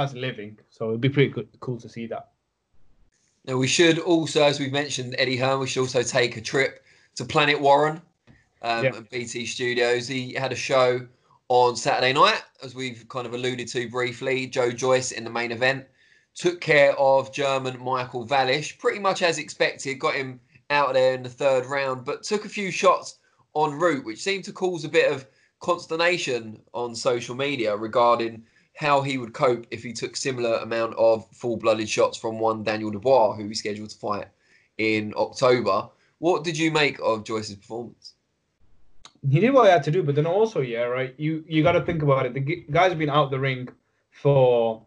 as 0.00 0.14
living, 0.14 0.58
so 0.70 0.88
it'd 0.88 1.00
be 1.00 1.10
pretty 1.10 1.30
good, 1.30 1.48
cool 1.60 1.78
to 1.78 1.88
see 1.88 2.06
that. 2.06 2.30
Now 3.44 3.56
we 3.58 3.66
should 3.66 3.98
also, 3.98 4.42
as 4.42 4.58
we've 4.58 4.72
mentioned, 4.72 5.14
Eddie 5.18 5.36
Hearn, 5.36 5.60
we 5.60 5.66
should 5.66 5.80
also 5.80 6.02
take 6.02 6.36
a 6.36 6.40
trip 6.40 6.82
to 7.16 7.24
Planet 7.24 7.60
Warren 7.60 8.00
um, 8.62 8.84
Yeah. 8.84 8.96
at 8.96 9.10
BT 9.10 9.44
Studios. 9.46 10.08
He 10.08 10.32
had 10.32 10.52
a 10.52 10.56
show 10.56 11.06
on 11.48 11.76
Saturday 11.76 12.12
night, 12.14 12.42
as 12.62 12.74
we've 12.74 13.06
kind 13.08 13.26
of 13.26 13.34
alluded 13.34 13.68
to 13.68 13.90
briefly. 13.90 14.46
Joe 14.46 14.70
Joyce 14.70 15.12
in 15.12 15.24
the 15.24 15.30
main 15.30 15.52
event 15.52 15.86
took 16.34 16.60
care 16.60 16.92
of 16.98 17.32
German 17.32 17.78
Michael 17.82 18.26
Wallisch, 18.26 18.78
pretty 18.78 19.00
much 19.00 19.20
as 19.22 19.36
expected. 19.38 19.98
Got 19.98 20.14
him 20.14 20.40
out 20.70 20.94
there 20.94 21.14
in 21.14 21.22
the 21.22 21.28
third 21.28 21.66
round, 21.66 22.04
but 22.06 22.22
took 22.22 22.44
a 22.46 22.48
few 22.48 22.70
shots 22.70 23.18
en 23.54 23.72
route, 23.72 24.04
which 24.04 24.22
seemed 24.22 24.44
to 24.44 24.52
cause 24.52 24.84
a 24.84 24.88
bit 24.88 25.12
of 25.12 25.26
consternation 25.58 26.58
on 26.72 26.94
social 26.94 27.34
media 27.34 27.76
regarding 27.76 28.42
how 28.76 29.02
he 29.02 29.18
would 29.18 29.34
cope 29.34 29.66
if 29.70 29.82
he 29.82 29.92
took 29.92 30.16
similar 30.16 30.56
amount 30.58 30.94
of 30.96 31.28
full-blooded 31.32 31.88
shots 31.88 32.16
from 32.16 32.38
one 32.38 32.62
Daniel 32.62 32.90
Dubois, 32.90 33.34
who 33.34 33.48
he's 33.48 33.58
scheduled 33.58 33.90
to 33.90 33.98
fight 33.98 34.28
in 34.78 35.12
October. 35.16 35.88
What 36.18 36.44
did 36.44 36.56
you 36.56 36.70
make 36.70 36.98
of 37.02 37.24
Joyce's 37.24 37.56
performance? 37.56 38.14
He 39.28 39.40
did 39.40 39.50
what 39.50 39.66
he 39.66 39.70
had 39.70 39.82
to 39.84 39.90
do, 39.90 40.02
but 40.02 40.14
then 40.14 40.26
also, 40.26 40.60
yeah, 40.60 40.82
right. 40.82 41.14
You 41.18 41.44
you 41.46 41.62
got 41.62 41.72
to 41.72 41.82
think 41.82 42.02
about 42.02 42.24
it. 42.24 42.32
The 42.32 42.64
guy's 42.70 42.94
been 42.94 43.10
out 43.10 43.30
the 43.30 43.38
ring 43.38 43.68
for 44.10 44.82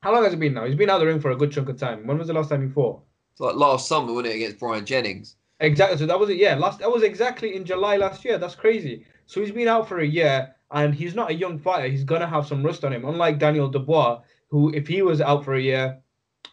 how 0.00 0.12
long 0.12 0.24
has 0.24 0.32
it 0.32 0.40
been 0.40 0.54
now? 0.54 0.64
He's 0.64 0.74
been 0.74 0.90
out 0.90 0.98
the 0.98 1.06
ring 1.06 1.20
for 1.20 1.30
a 1.30 1.36
good 1.36 1.52
chunk 1.52 1.68
of 1.68 1.78
time. 1.78 2.06
When 2.06 2.18
was 2.18 2.26
the 2.26 2.32
last 2.32 2.50
time 2.50 2.66
he 2.66 2.72
fought? 2.72 3.00
It's 3.32 3.40
like 3.40 3.54
last 3.54 3.86
summer, 3.86 4.12
wasn't 4.12 4.34
it, 4.34 4.36
against 4.36 4.58
Bryant 4.58 4.88
Jennings? 4.88 5.36
Exactly. 5.60 5.98
So 5.98 6.06
that 6.06 6.18
was 6.18 6.30
it. 6.30 6.36
Yeah, 6.36 6.56
last 6.56 6.80
that 6.80 6.90
was 6.90 7.04
exactly 7.04 7.54
in 7.54 7.64
July 7.64 7.96
last 7.96 8.24
year. 8.24 8.38
That's 8.38 8.56
crazy. 8.56 9.06
So 9.26 9.40
he's 9.40 9.52
been 9.52 9.68
out 9.68 9.88
for 9.88 10.00
a 10.00 10.06
year, 10.06 10.54
and 10.70 10.94
he's 10.94 11.14
not 11.14 11.30
a 11.30 11.34
young 11.34 11.58
fighter. 11.58 11.88
He's 11.88 12.04
gonna 12.04 12.26
have 12.26 12.46
some 12.46 12.62
rust 12.62 12.84
on 12.84 12.92
him. 12.92 13.04
Unlike 13.04 13.38
Daniel 13.38 13.68
Dubois, 13.68 14.20
who 14.48 14.72
if 14.74 14.86
he 14.86 15.02
was 15.02 15.20
out 15.20 15.44
for 15.44 15.54
a 15.54 15.60
year, 15.60 15.98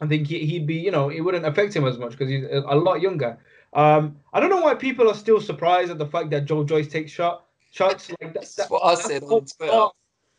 I 0.02 0.08
think 0.08 0.28
he, 0.28 0.58
would 0.58 0.68
be, 0.68 0.76
you 0.76 0.92
know, 0.92 1.10
it 1.10 1.22
wouldn't 1.22 1.46
affect 1.46 1.76
him 1.76 1.86
as 1.86 1.98
much 1.98 2.12
because 2.12 2.30
he's 2.30 2.46
a, 2.52 2.76
lot 2.76 3.02
younger. 3.02 3.38
Um, 3.74 4.18
I 4.34 4.40
don't 4.40 4.50
know 4.50 4.62
why 4.62 4.76
people 4.76 5.10
are 5.10 5.16
still 5.16 5.42
surprised 5.42 5.92
at 5.92 5.98
the 5.98 6.06
fact 6.06 6.30
that 6.32 6.46
Joe 6.46 6.64
Joyce 6.64 6.88
takes 6.88 7.12
shot 7.12 7.46
shots. 7.72 8.10
Like 8.10 8.20
that, 8.20 8.34
that's 8.34 8.56
that, 8.56 8.70
what 8.70 8.84
I 8.84 8.96
said 8.96 9.24
on 9.24 9.46
Twitter. 9.46 9.72
Part, 9.72 9.96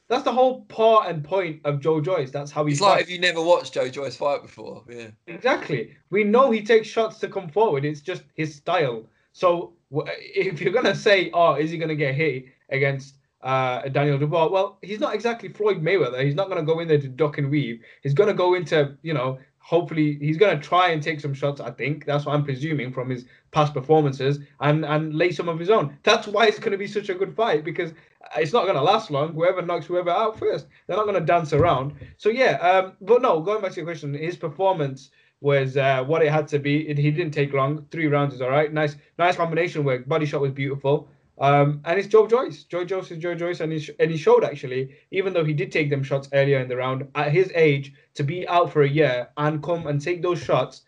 that's 0.09 0.23
the 0.23 0.33
whole 0.33 0.62
part 0.66 1.09
and 1.09 1.25
point 1.25 1.61
of 1.64 1.81
Joe 1.81 2.00
Joyce. 2.00 2.31
That's 2.31 2.50
how 2.50 2.64
he's. 2.66 2.76
It's 2.76 2.83
like 2.83 3.02
if 3.02 3.11
you 3.11 3.19
never 3.19 3.43
watched 3.43 3.75
Joe 3.75 3.88
Joyce 3.88 4.16
fight 4.16 4.43
before. 4.43 4.85
Yeah. 4.88 5.09
Exactly. 5.26 5.97
We 6.11 6.25
know 6.25 6.50
he 6.50 6.62
takes 6.62 6.88
shots 6.88 7.19
to 7.21 7.28
come 7.28 7.49
forward. 7.49 7.85
It's 7.85 8.00
just 8.00 8.23
his 8.35 8.54
style. 8.54 9.07
So 9.33 9.73
if 9.90 10.61
you're 10.61 10.73
gonna 10.73 10.95
say, 10.95 11.31
"Oh, 11.33 11.54
is 11.54 11.71
he 11.71 11.78
gonna 11.78 11.95
get 11.95 12.14
hit 12.14 12.47
against 12.71 13.16
uh, 13.45 13.83
Daniel 13.89 14.19
Dubois?" 14.19 14.49
Well, 14.49 14.79
he's 14.83 15.01
not 15.01 15.15
exactly 15.15 15.49
Floyd 15.51 15.83
Mayweather. 15.83 16.25
He's 16.25 16.35
not 16.35 16.49
gonna 16.49 16.65
go 16.65 16.81
in 16.81 16.89
there 16.89 17.01
to 17.01 17.09
duck 17.09 17.39
and 17.39 17.51
weave. 17.51 17.81
He's 18.03 18.15
gonna 18.15 18.35
go 18.35 18.55
into, 18.55 18.97
you 19.03 19.15
know, 19.15 19.39
hopefully 19.65 20.19
he's 20.21 20.37
going 20.37 20.55
to 20.55 20.63
try 20.63 20.91
and 20.91 21.03
take 21.03 21.19
some 21.19 21.33
shots. 21.33 21.59
I 21.59 21.71
think 21.71 22.05
that's 22.05 22.27
what 22.27 22.35
I'm 22.35 22.45
presuming 22.45 22.93
from 22.93 23.09
his 23.09 23.25
past 23.51 23.73
performances 23.73 24.39
and 24.61 24.85
and 24.85 25.15
lay 25.15 25.33
some 25.33 25.49
of 25.49 25.59
his 25.59 25.71
own. 25.71 25.97
That's 26.03 26.27
why 26.27 26.47
it's 26.47 26.59
going 26.59 26.73
to 26.73 26.79
be 26.79 26.87
such 26.87 27.09
a 27.09 27.15
good 27.15 27.35
fight 27.35 27.65
because 27.65 27.93
it's 28.37 28.53
not 28.53 28.65
going 28.65 28.77
to 28.77 28.83
last 28.83 29.11
long. 29.11 29.33
Whoever 29.33 29.63
knocks 29.63 29.87
whoever 29.87 30.11
out 30.11 30.39
first, 30.39 30.67
they're 30.87 30.97
not 30.97 31.07
going 31.07 31.19
to 31.19 31.25
dance 31.25 31.53
around. 31.55 31.95
So 32.19 32.29
yeah, 32.29 32.57
um, 32.59 32.93
but 33.01 33.23
no, 33.23 33.41
going 33.41 33.63
back 33.63 33.73
to 33.73 33.77
your 33.77 33.87
question, 33.87 34.13
his 34.13 34.37
performance 34.37 35.11
was 35.41 35.77
uh, 35.79 36.05
what 36.05 36.23
it 36.23 36.31
had 36.31 36.47
to 36.49 36.59
be. 36.59 36.89
It, 36.89 36.99
he 36.99 37.11
didn't 37.11 37.33
take 37.33 37.55
long. 37.55 37.87
Three 37.91 38.07
rounds 38.07 38.35
is 38.35 38.43
all 38.43 38.51
right. 38.51 38.73
Nice, 38.73 38.97
nice 39.19 39.37
combination 39.37 39.83
work. 39.83 40.07
Body 40.07 40.27
shot 40.27 40.43
was 40.43 40.53
beautiful. 40.53 41.09
Um, 41.38 41.81
and 41.85 41.99
it's 41.99 42.09
Joe 42.09 42.26
Joyce. 42.26 42.64
Joe 42.64 42.85
Joyce 42.85 43.11
is 43.11 43.19
Joe 43.19 43.35
Joyce, 43.35 43.61
and 43.61 43.73
he, 43.73 43.91
and 43.99 44.11
he 44.11 44.17
showed 44.17 44.45
actually, 44.45 44.95
even 45.11 45.33
though 45.33 45.45
he 45.45 45.53
did 45.53 45.73
take 45.73 45.91
them 45.91 46.03
shots 46.03 46.29
earlier 46.33 46.61
in 46.61 46.69
the 46.69 46.76
round, 46.76 47.09
at 47.14 47.33
his 47.33 47.50
age, 47.55 47.93
to 48.14 48.23
be 48.23 48.47
out 48.47 48.73
for 48.73 48.83
a 48.83 48.88
year 48.88 49.29
and 49.37 49.62
come 49.62 49.87
and 49.87 50.00
take 50.00 50.23
those 50.23 50.41
shots 50.41 50.83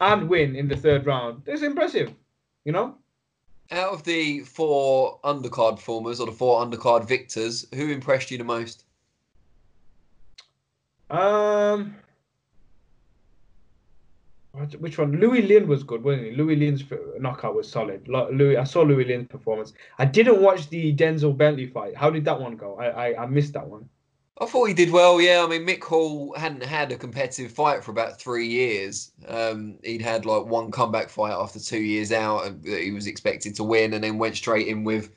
and 0.00 0.28
win 0.28 0.56
in 0.56 0.68
the 0.68 0.76
third 0.76 1.06
round, 1.06 1.42
it's 1.46 1.62
impressive, 1.62 2.12
you 2.64 2.72
know? 2.72 2.96
Out 3.70 3.92
of 3.92 4.04
the 4.04 4.40
four 4.40 5.20
undercard 5.24 5.76
performers 5.76 6.20
or 6.20 6.26
the 6.26 6.32
four 6.32 6.64
undercard 6.64 7.06
victors, 7.06 7.66
who 7.74 7.90
impressed 7.90 8.30
you 8.30 8.38
the 8.38 8.44
most? 8.44 8.84
Um, 11.10 11.96
which 14.78 14.98
one? 14.98 15.12
Louie 15.12 15.42
Lynn 15.42 15.68
was 15.68 15.82
good, 15.82 16.02
wasn't 16.02 16.26
he? 16.26 16.30
Louie 16.32 16.56
Lynn's 16.56 16.84
knockout 17.18 17.54
was 17.54 17.70
solid. 17.70 18.08
Louis, 18.08 18.56
I 18.56 18.64
saw 18.64 18.82
Louie 18.82 19.04
Lynn's 19.04 19.28
performance. 19.28 19.72
I 19.98 20.04
didn't 20.04 20.40
watch 20.40 20.68
the 20.68 20.94
Denzel 20.94 21.36
Bentley 21.36 21.66
fight. 21.66 21.96
How 21.96 22.10
did 22.10 22.24
that 22.24 22.40
one 22.40 22.56
go? 22.56 22.76
I, 22.76 22.86
I, 23.10 23.22
I 23.24 23.26
missed 23.26 23.52
that 23.54 23.66
one. 23.66 23.88
I 24.38 24.44
thought 24.44 24.66
he 24.66 24.74
did 24.74 24.90
well. 24.90 25.18
Yeah, 25.20 25.42
I 25.42 25.48
mean 25.48 25.66
Mick 25.66 25.82
Hall 25.82 26.34
hadn't 26.36 26.62
had 26.62 26.92
a 26.92 26.96
competitive 26.96 27.50
fight 27.50 27.82
for 27.82 27.90
about 27.90 28.20
three 28.20 28.46
years. 28.46 29.12
Um, 29.28 29.78
he'd 29.82 30.02
had 30.02 30.26
like 30.26 30.44
one 30.44 30.70
comeback 30.70 31.08
fight 31.08 31.32
after 31.32 31.58
two 31.58 31.80
years 31.80 32.12
out, 32.12 32.46
and 32.46 32.62
he 32.64 32.90
was 32.90 33.06
expected 33.06 33.54
to 33.56 33.64
win, 33.64 33.94
and 33.94 34.04
then 34.04 34.18
went 34.18 34.36
straight 34.36 34.68
in 34.68 34.84
with 34.84 35.10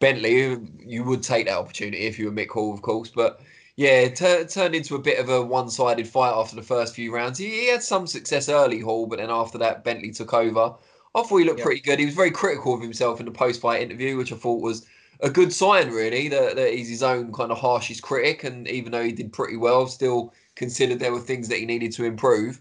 Bentley. 0.00 0.58
You 0.84 1.04
would 1.04 1.22
take 1.22 1.46
that 1.46 1.56
opportunity 1.56 2.02
if 2.02 2.18
you 2.18 2.26
were 2.26 2.32
Mick 2.32 2.48
Hall, 2.48 2.74
of 2.74 2.82
course, 2.82 3.10
but 3.10 3.40
yeah, 3.76 4.08
t- 4.08 4.44
turned 4.44 4.74
into 4.74 4.94
a 4.94 5.00
bit 5.00 5.18
of 5.18 5.28
a 5.28 5.42
one-sided 5.42 6.06
fight 6.06 6.32
after 6.32 6.54
the 6.54 6.62
first 6.62 6.94
few 6.94 7.12
rounds. 7.12 7.38
He, 7.38 7.48
he, 7.48 7.68
had 7.68 7.82
some 7.82 8.06
success 8.06 8.48
early, 8.48 8.80
Hall, 8.80 9.06
but 9.06 9.18
then 9.18 9.30
after 9.30 9.58
that, 9.58 9.82
Bentley 9.82 10.12
took 10.12 10.32
over. 10.32 10.74
I 11.14 11.22
thought 11.22 11.36
he 11.36 11.44
looked 11.44 11.58
yeah. 11.58 11.64
pretty 11.64 11.80
good. 11.80 11.98
He 11.98 12.06
was 12.06 12.14
very 12.14 12.30
critical 12.30 12.74
of 12.74 12.82
himself 12.82 13.20
in 13.20 13.26
the 13.26 13.32
post-fight 13.32 13.82
interview, 13.82 14.16
which 14.16 14.32
I 14.32 14.36
thought 14.36 14.62
was 14.62 14.86
a 15.20 15.30
good 15.30 15.52
sign, 15.52 15.90
really, 15.90 16.28
that, 16.28 16.56
that 16.56 16.72
he's 16.72 16.88
his 16.88 17.02
own 17.02 17.32
kind 17.32 17.50
of 17.50 17.58
harshest 17.58 18.02
critic. 18.02 18.44
And 18.44 18.68
even 18.68 18.92
though 18.92 19.04
he 19.04 19.12
did 19.12 19.32
pretty 19.32 19.56
well, 19.56 19.86
still 19.86 20.32
considered 20.54 20.98
there 21.00 21.12
were 21.12 21.20
things 21.20 21.48
that 21.48 21.58
he 21.58 21.66
needed 21.66 21.92
to 21.92 22.04
improve. 22.04 22.60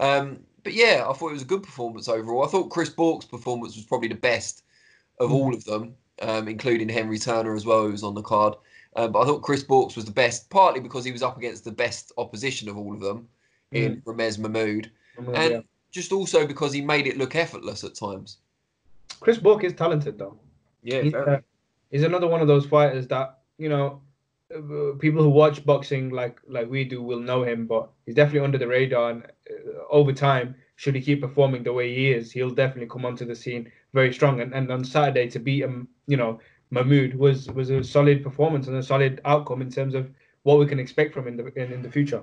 Um, 0.00 0.40
but 0.62 0.72
yeah, 0.72 1.04
I 1.08 1.12
thought 1.12 1.30
it 1.30 1.34
was 1.34 1.42
a 1.42 1.46
good 1.46 1.62
performance 1.62 2.08
overall. 2.08 2.44
I 2.44 2.48
thought 2.48 2.70
Chris 2.70 2.90
Bourke's 2.90 3.26
performance 3.26 3.76
was 3.76 3.84
probably 3.84 4.08
the 4.08 4.14
best 4.14 4.62
of 5.20 5.30
mm. 5.30 5.34
all 5.34 5.54
of 5.54 5.64
them, 5.64 5.94
um, 6.22 6.48
including 6.48 6.88
Henry 6.88 7.18
Turner 7.18 7.54
as 7.54 7.64
well, 7.64 7.84
who 7.84 7.92
was 7.92 8.02
on 8.02 8.14
the 8.14 8.22
card. 8.22 8.54
Um, 8.96 9.12
but 9.12 9.20
I 9.20 9.24
thought 9.26 9.42
Chris 9.42 9.62
Bourke's 9.62 9.94
was 9.94 10.06
the 10.06 10.12
best, 10.12 10.48
partly 10.48 10.80
because 10.80 11.04
he 11.04 11.12
was 11.12 11.22
up 11.22 11.36
against 11.36 11.64
the 11.64 11.72
best 11.72 12.12
opposition 12.16 12.68
of 12.68 12.78
all 12.78 12.94
of 12.94 13.00
them 13.00 13.28
mm. 13.72 13.84
in 13.84 14.02
Ramez 14.02 14.38
Mahmoud, 14.38 14.90
mm, 15.18 15.36
and 15.36 15.52
yeah. 15.52 15.60
just 15.92 16.12
also 16.12 16.46
because 16.46 16.72
he 16.72 16.80
made 16.80 17.06
it 17.06 17.18
look 17.18 17.36
effortless 17.36 17.84
at 17.84 17.94
times. 17.94 18.38
Chris 19.20 19.38
Bourke 19.38 19.64
is 19.64 19.74
talented, 19.74 20.18
though. 20.18 20.38
Yeah, 20.82 21.02
he's, 21.02 21.14
uh, 21.14 21.40
he's 21.90 22.04
another 22.04 22.26
one 22.26 22.40
of 22.40 22.48
those 22.48 22.64
fighters 22.64 23.06
that 23.08 23.38
you 23.58 23.68
know 23.68 24.00
uh, 24.54 24.96
people 24.98 25.22
who 25.22 25.30
watch 25.30 25.64
boxing 25.64 26.10
like 26.10 26.40
like 26.48 26.70
we 26.70 26.84
do 26.84 27.02
will 27.02 27.20
know 27.20 27.42
him, 27.42 27.66
but 27.66 27.90
he's 28.06 28.14
definitely 28.14 28.44
under 28.46 28.58
the 28.58 28.68
radar. 28.68 29.10
And 29.10 29.24
uh, 29.24 29.82
over 29.90 30.12
time, 30.12 30.54
should 30.76 30.94
he 30.94 31.00
keep 31.00 31.20
performing 31.20 31.64
the 31.64 31.72
way 31.72 31.94
he 31.94 32.12
is, 32.12 32.30
he'll 32.30 32.50
definitely 32.50 32.88
come 32.88 33.04
onto 33.04 33.24
the 33.24 33.34
scene 33.34 33.70
very 33.92 34.12
strong. 34.12 34.40
And, 34.40 34.54
and 34.54 34.70
on 34.70 34.84
Saturday 34.84 35.28
to 35.30 35.38
beat 35.38 35.62
him, 35.62 35.88
you 36.06 36.16
know, 36.16 36.38
Mahmoud 36.70 37.14
was 37.14 37.50
was 37.50 37.70
a 37.70 37.82
solid 37.84 38.22
performance 38.22 38.66
and 38.66 38.76
a 38.76 38.82
solid 38.82 39.20
outcome 39.24 39.62
in 39.62 39.70
terms 39.70 39.94
of 39.94 40.10
what 40.42 40.58
we 40.58 40.66
can 40.66 40.78
expect 40.78 41.14
from 41.14 41.26
him 41.26 41.38
in 41.38 41.44
the 41.44 41.62
in, 41.62 41.72
in 41.72 41.82
the 41.82 41.90
future. 41.90 42.22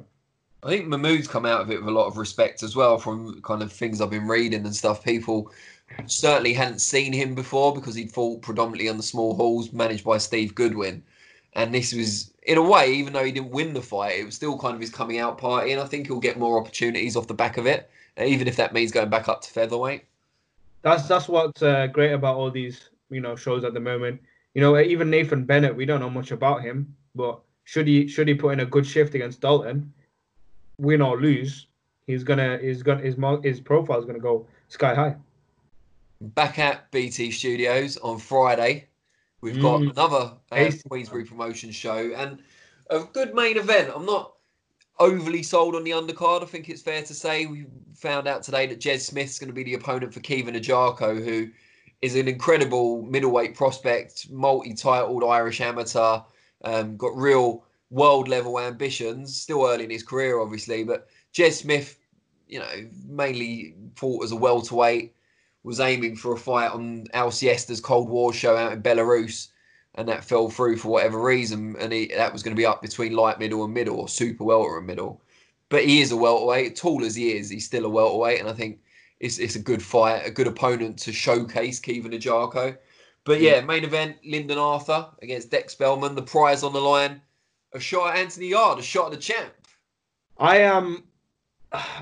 I 0.64 0.70
think 0.70 0.88
Mahmoud's 0.88 1.28
come 1.28 1.46
out 1.46 1.62
of 1.62 1.72
it 1.72 1.80
with 1.80 1.90
a 1.90 1.98
lot 1.98 2.08
of 2.08 2.18
respect 2.18 2.64
as 2.64 2.76
well 2.76 2.98
from 2.98 3.42
kind 3.42 3.62
of 3.62 3.72
things 3.72 4.00
I've 4.00 4.10
been 4.10 4.28
reading 4.28 4.66
and 4.66 4.76
stuff. 4.76 5.04
People 5.04 5.52
certainly 6.06 6.54
hadn't 6.54 6.80
seen 6.80 7.12
him 7.12 7.36
before 7.36 7.74
because 7.74 7.96
he'd 7.96 8.12
fought 8.12 8.42
predominantly 8.42 8.90
on 8.90 8.98
the 8.98 9.04
small 9.04 9.36
halls 9.36 9.74
managed 9.74 10.06
by 10.06 10.18
Steve 10.18 10.56
Goodwin. 10.56 11.04
And 11.54 11.74
this 11.74 11.94
was, 11.94 12.32
in 12.44 12.58
a 12.58 12.64
way, 12.64 12.94
even 12.94 13.14
though 13.14 13.26
he 13.26 13.32
didn't 13.32 13.52
win 13.52 13.74
the 13.74 13.82
fight, 13.82 14.20
it 14.20 14.26
was 14.26 14.36
still 14.36 14.58
kind 14.58 14.74
of 14.74 14.82
his 14.82 14.90
coming 14.90 15.20
out 15.20 15.38
party. 15.38 15.72
And 15.72 15.82
I 15.82 15.86
think 15.86 16.08
he'll 16.08 16.20
get 16.20 16.40
more 16.40 16.60
opportunities 16.60 17.16
off 17.16 17.28
the 17.28 17.34
back 17.34 17.58
of 17.58 17.68
it, 17.68 17.90
even 18.18 18.48
if 18.48 18.56
that 18.56 18.74
means 18.74 18.92
going 18.92 19.10
back 19.10 19.28
up 19.28 19.42
to 19.42 19.50
featherweight. 19.50 20.06
That's 20.82 21.08
that's 21.08 21.30
what's 21.30 21.62
uh, 21.62 21.88
great 21.88 22.12
about 22.12 22.36
all 22.36 22.52
these 22.52 22.90
you 23.10 23.22
know 23.22 23.36
shows 23.36 23.64
at 23.64 23.74
the 23.74 23.80
moment. 23.80 24.22
You 24.54 24.62
know, 24.62 24.78
even 24.78 25.10
Nathan 25.10 25.46
Bennett, 25.46 25.76
we 25.76 25.86
don't 25.86 26.00
know 26.00 26.10
much 26.10 26.32
about 26.32 26.62
him, 26.62 26.96
but 27.16 27.40
should 27.64 27.88
he 27.88 28.08
should 28.08 28.28
he 28.28 28.34
put 28.34 28.54
in 28.54 28.60
a 28.60 28.66
good 28.66 28.86
shift 28.86 29.16
against 29.16 29.42
Dalton, 29.42 29.92
win 30.78 31.02
or 31.02 31.20
lose, 31.20 31.68
he's 32.06 32.24
gonna 32.24 32.60
he's 32.62 32.84
gonna 32.84 33.02
his 33.02 33.16
his 33.44 33.60
profile 33.60 34.00
is 34.00 34.06
gonna 34.06 34.20
go 34.20 34.46
sky 34.68 34.94
high. 34.94 35.16
Back 36.22 36.60
at 36.60 36.90
BT 36.92 37.32
Studios 37.32 37.98
on 37.98 38.20
Friday, 38.20 38.88
we've 39.42 39.62
got 39.62 39.82
mm. 39.82 39.92
another 39.92 40.34
uh, 40.52 40.72
Queensberry 40.88 41.26
promotion 41.26 41.72
show 41.72 42.14
and 42.16 42.40
a 42.90 43.00
good 43.00 43.34
main 43.34 43.58
event. 43.58 43.92
I'm 43.94 44.06
not 44.06 44.34
overly 45.00 45.44
sold 45.44 45.76
on 45.76 45.84
the 45.84 45.92
undercard. 45.92 46.44
I 46.44 46.46
think 46.46 46.70
it's 46.70 46.82
fair 46.82 47.04
to 47.04 47.14
say 47.14 47.46
we 47.46 47.66
found 47.96 48.28
out 48.28 48.44
today 48.44 48.68
that 48.68 48.80
Jez 48.80 49.02
Smith's 49.02 49.40
going 49.40 49.50
to 49.50 49.54
be 49.54 49.64
the 49.64 49.74
opponent 49.74 50.14
for 50.14 50.20
Kevin 50.22 50.56
Ajako, 50.56 51.24
who 51.24 51.50
is 52.04 52.18
an 52.18 52.28
incredible 52.28 53.02
middleweight 53.04 53.56
prospect, 53.56 54.30
multi-titled 54.30 55.24
Irish 55.24 55.62
amateur, 55.62 56.20
um, 56.66 56.98
got 56.98 57.16
real 57.16 57.64
world 57.92 58.28
level 58.28 58.60
ambitions. 58.60 59.34
Still 59.34 59.66
early 59.66 59.86
in 59.86 59.90
his 59.90 60.04
career, 60.04 60.42
obviously, 60.42 60.84
but 60.84 61.08
Jed 61.32 61.54
Smith, 61.54 61.98
you 62.46 62.60
know, 62.60 62.90
mainly 63.08 63.76
fought 63.96 64.26
as 64.26 64.34
a 64.34 64.36
welterweight, 64.36 65.16
was 65.64 65.80
aiming 65.80 66.18
for 66.18 66.34
a 66.34 66.38
fight 66.38 66.72
on 66.72 67.06
Al 67.14 67.32
Siesta's 67.32 67.80
Cold 67.80 68.10
War 68.10 68.34
show 68.34 68.58
out 68.58 68.74
in 68.74 68.84
Belarus, 68.84 69.48
and 69.96 70.06
that 70.10 70.26
fell 70.26 70.50
through 70.50 70.76
for 70.76 70.90
whatever 70.90 71.22
reason, 71.22 71.78
and 71.80 71.94
he, 71.94 72.08
that 72.08 72.34
was 72.34 72.44
going 72.44 72.54
to 72.54 72.60
be 72.60 72.66
up 72.66 72.82
between 72.82 73.16
light 73.16 73.40
middle 73.40 73.64
and 73.64 73.74
middle, 73.74 73.98
or 73.98 74.10
super 74.10 74.44
welter 74.44 74.78
and 74.78 74.88
middle. 74.88 75.22
But 75.70 75.86
he 75.86 76.02
is 76.02 76.12
a 76.12 76.18
welterweight, 76.18 76.76
tall 76.76 77.06
as 77.06 77.16
he 77.16 77.32
is, 77.38 77.50
he's 77.50 77.66
still 77.66 77.86
a 77.86 77.90
welterweight, 77.90 78.42
and 78.42 78.50
I 78.50 78.54
think 78.54 78.80
it's, 79.24 79.40
it's 79.40 79.56
a 79.56 79.60
good 79.60 79.82
fight, 79.82 80.28
a 80.28 80.32
good 80.32 80.48
opponent 80.48 80.98
to 81.00 81.14
showcase 81.14 81.80
Kevin 81.80 82.12
Ajako. 82.12 82.78
But 83.24 83.40
yeah, 83.40 83.62
main 83.62 83.86
event 83.86 84.18
Lyndon 84.26 84.58
Arthur 84.58 85.08
against 85.22 85.50
Dec 85.50 85.70
Spelman. 85.70 86.14
The 86.14 86.22
prize 86.22 86.62
on 86.62 86.74
the 86.74 86.82
line, 86.82 87.22
a 87.72 87.80
shot 87.80 88.10
at 88.10 88.20
Anthony 88.20 88.50
Yarde, 88.50 88.80
a 88.80 88.84
shot 88.84 89.06
at 89.06 89.12
the 89.14 89.18
champ. 89.18 89.54
I 90.38 90.58
am 90.58 91.06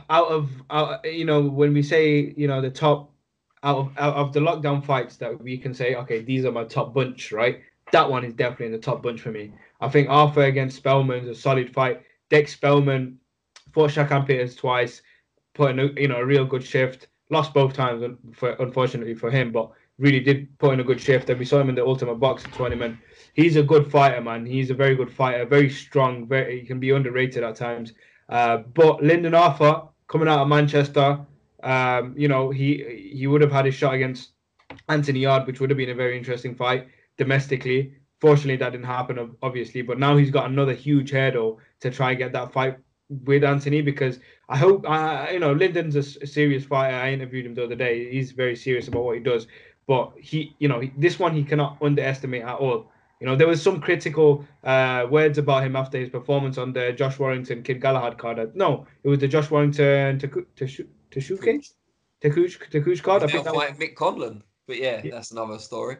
out 0.10 0.29
of 0.29 0.49
out, 0.71 1.05
you 1.05 1.25
know 1.25 1.41
when 1.43 1.75
we 1.75 1.84
say 1.84 2.34
you 2.36 2.47
know 2.47 2.60
the 2.60 2.71
top 2.71 3.12
out 3.62 3.77
of 3.77 3.91
out 3.99 4.15
of 4.15 4.34
the 4.34 4.39
lockdown 4.39 4.84
fights 4.84 5.17
that 5.17 5.39
we 5.39 5.60
can 5.60 5.75
say 5.75 5.93
okay 5.93 6.21
these 6.21 6.43
are 6.43 6.51
my 6.51 6.63
top 6.63 6.91
bunch 6.91 7.31
right. 7.31 7.62
That 7.91 8.10
one 8.10 8.25
is 8.25 8.34
definitely 8.34 8.67
in 8.67 8.71
the 8.71 8.79
top 8.79 9.03
bunch 9.03 9.21
for 9.21 9.31
me. 9.31 9.53
I 9.79 9.89
think 9.89 10.10
Arthur 10.10 10.45
against 10.45 10.77
Spelman 10.77 11.25
is 11.25 11.38
a 11.38 11.39
solid 11.39 11.71
fight. 11.71 12.01
Dec 12.31 12.49
Spelman 12.49 13.19
fought 13.73 13.91
Shakan 13.91 14.25
Pitters 14.25 14.55
twice, 14.55 15.03
put 15.53 15.69
in 15.69 15.79
a, 15.79 15.86
you 16.01 16.07
know 16.07 16.17
a 16.17 16.25
real 16.25 16.45
good 16.45 16.63
shift 16.63 17.10
lost 17.31 17.53
both 17.53 17.73
times, 17.73 18.03
for, 18.33 18.51
unfortunately 18.59 19.15
for 19.15 19.31
him, 19.31 19.51
but 19.51 19.71
really 19.97 20.19
did 20.19 20.57
put 20.59 20.73
in 20.73 20.79
a 20.79 20.83
good 20.83 20.99
shift. 20.99 21.29
And 21.29 21.39
we 21.39 21.45
saw 21.45 21.59
him 21.59 21.69
in 21.69 21.75
the 21.75 21.85
Ultimate 21.85 22.15
Boxing 22.15 22.51
tournament. 22.51 22.97
He's 23.33 23.55
a 23.55 23.63
good 23.63 23.89
fighter, 23.89 24.21
man. 24.21 24.45
He's 24.45 24.69
a 24.69 24.73
very 24.73 24.95
good 24.95 25.11
fighter, 25.11 25.45
very 25.45 25.69
strong. 25.69 26.27
Very 26.27 26.59
he 26.59 26.65
can 26.65 26.79
be 26.79 26.91
underrated 26.91 27.43
at 27.43 27.55
times. 27.55 27.93
Uh, 28.29 28.57
but 28.57 29.03
Lyndon 29.03 29.33
Arthur 29.33 29.83
coming 30.07 30.27
out 30.27 30.39
of 30.39 30.47
Manchester, 30.47 31.19
um, 31.63 32.13
you 32.17 32.27
know, 32.27 32.49
he 32.49 33.11
he 33.13 33.27
would 33.27 33.41
have 33.41 33.51
had 33.51 33.67
a 33.67 33.71
shot 33.71 33.93
against 33.93 34.31
Anthony 34.89 35.21
Yarde, 35.21 35.47
which 35.47 35.59
would 35.59 35.69
have 35.69 35.77
been 35.77 35.89
a 35.89 35.95
very 35.95 36.17
interesting 36.17 36.55
fight 36.55 36.87
domestically. 37.17 37.93
Fortunately, 38.19 38.57
that 38.57 38.71
didn't 38.71 38.85
happen, 38.85 39.35
obviously. 39.41 39.81
But 39.81 39.99
now 39.99 40.17
he's 40.17 40.31
got 40.31 40.49
another 40.49 40.73
huge 40.73 41.11
hurdle 41.11 41.59
to 41.79 41.89
try 41.89 42.11
and 42.11 42.19
get 42.19 42.33
that 42.33 42.51
fight 42.51 42.77
with 43.26 43.43
Anthony 43.43 43.82
because 43.82 44.19
I 44.50 44.58
hope, 44.58 44.89
uh, 44.89 45.28
you 45.32 45.39
know, 45.39 45.54
Lyndon's 45.54 45.95
a, 45.95 46.24
a, 46.24 46.28
serious 46.28 46.65
fighter. 46.65 46.95
I 46.95 47.12
interviewed 47.12 47.45
him 47.45 47.54
the 47.54 47.65
other 47.65 47.76
day. 47.76 48.12
He's 48.12 48.32
very 48.32 48.56
serious 48.56 48.88
about 48.88 49.04
what 49.04 49.15
he 49.15 49.21
does. 49.21 49.47
But 49.88 50.13
he, 50.17 50.56
you 50.60 50.67
know, 50.67 50.82
this 50.97 51.19
one 51.19 51.34
he 51.34 51.43
cannot 51.43 51.78
underestimate 51.82 52.43
at 52.43 52.56
all. 52.56 52.91
You 53.19 53.28
know, 53.28 53.36
there 53.36 53.47
was 53.47 53.62
some 53.62 53.80
critical 53.82 54.45
uh, 54.63 55.06
words 55.10 55.38
about 55.38 55.63
him 55.63 55.76
after 55.76 56.00
his 56.00 56.10
performance 56.10 56.58
on 56.58 56.74
the 56.74 56.91
Josh 56.91 57.19
Warrington 57.19 57.62
Kid 57.62 57.80
Galahad 57.82 58.17
card. 58.17 58.56
No, 58.56 58.88
it 59.04 59.10
was 59.10 59.19
the 59.19 59.28
Josh 59.28 59.52
Warrington 59.52 60.19
Teshuke 60.19 60.88
Teshuke 61.12 61.71
Takuch 62.21 63.04
card. 63.04 63.24
I 63.24 63.28
think 63.28 63.43
that 63.43 63.54
was... 63.54 63.71
Mick 63.78 63.95
Conlan. 63.95 64.41
But 64.67 64.78
yeah, 64.78 65.02
yeah, 65.04 65.12
that's 65.12 65.32
another 65.32 65.60
story. 65.60 65.97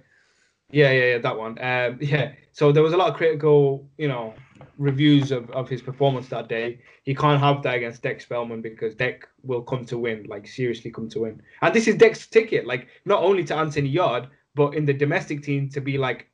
Yeah, 0.72 0.92
yeah, 0.92 1.06
yeah, 1.06 1.18
that 1.20 1.38
one. 1.38 1.58
Um, 1.62 1.98
yeah, 2.02 2.34
so 2.54 2.72
there 2.72 2.84
was 2.84 2.94
a 2.94 2.98
lot 2.98 3.10
of 3.10 3.18
critical, 3.18 3.90
you 3.98 4.08
know, 4.08 4.34
reviews 4.78 5.32
of, 5.32 5.50
of 5.52 5.70
his 5.70 5.82
performance 5.82 6.28
that 6.30 6.48
day. 6.48 6.80
He 7.04 7.16
can't 7.16 7.40
have 7.40 7.64
that 7.64 7.76
against 7.76 8.04
Dec 8.04 8.22
Spelman 8.22 8.62
because 8.62 8.96
Dec 8.96 9.24
will 9.44 9.62
come 9.62 9.86
to 9.86 9.98
win, 9.98 10.26
like 10.28 10.48
seriously 10.48 10.92
come 10.92 11.10
to 11.10 11.22
win. 11.22 11.42
And 11.62 11.74
this 11.74 11.88
is 11.88 11.96
Dec's 11.96 12.28
ticket, 12.28 12.66
like 12.66 12.88
not 13.06 13.24
only 13.24 13.44
to 13.46 13.56
Anthony 13.56 13.90
Yarde, 13.90 14.28
but 14.56 14.76
in 14.76 14.86
the 14.86 14.94
domestic 14.94 15.44
team 15.44 15.70
to 15.70 15.82
be 15.82 15.98
like 15.98 16.30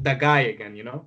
that 0.00 0.18
guy 0.18 0.40
again, 0.40 0.74
you 0.76 0.84
know? 0.84 1.06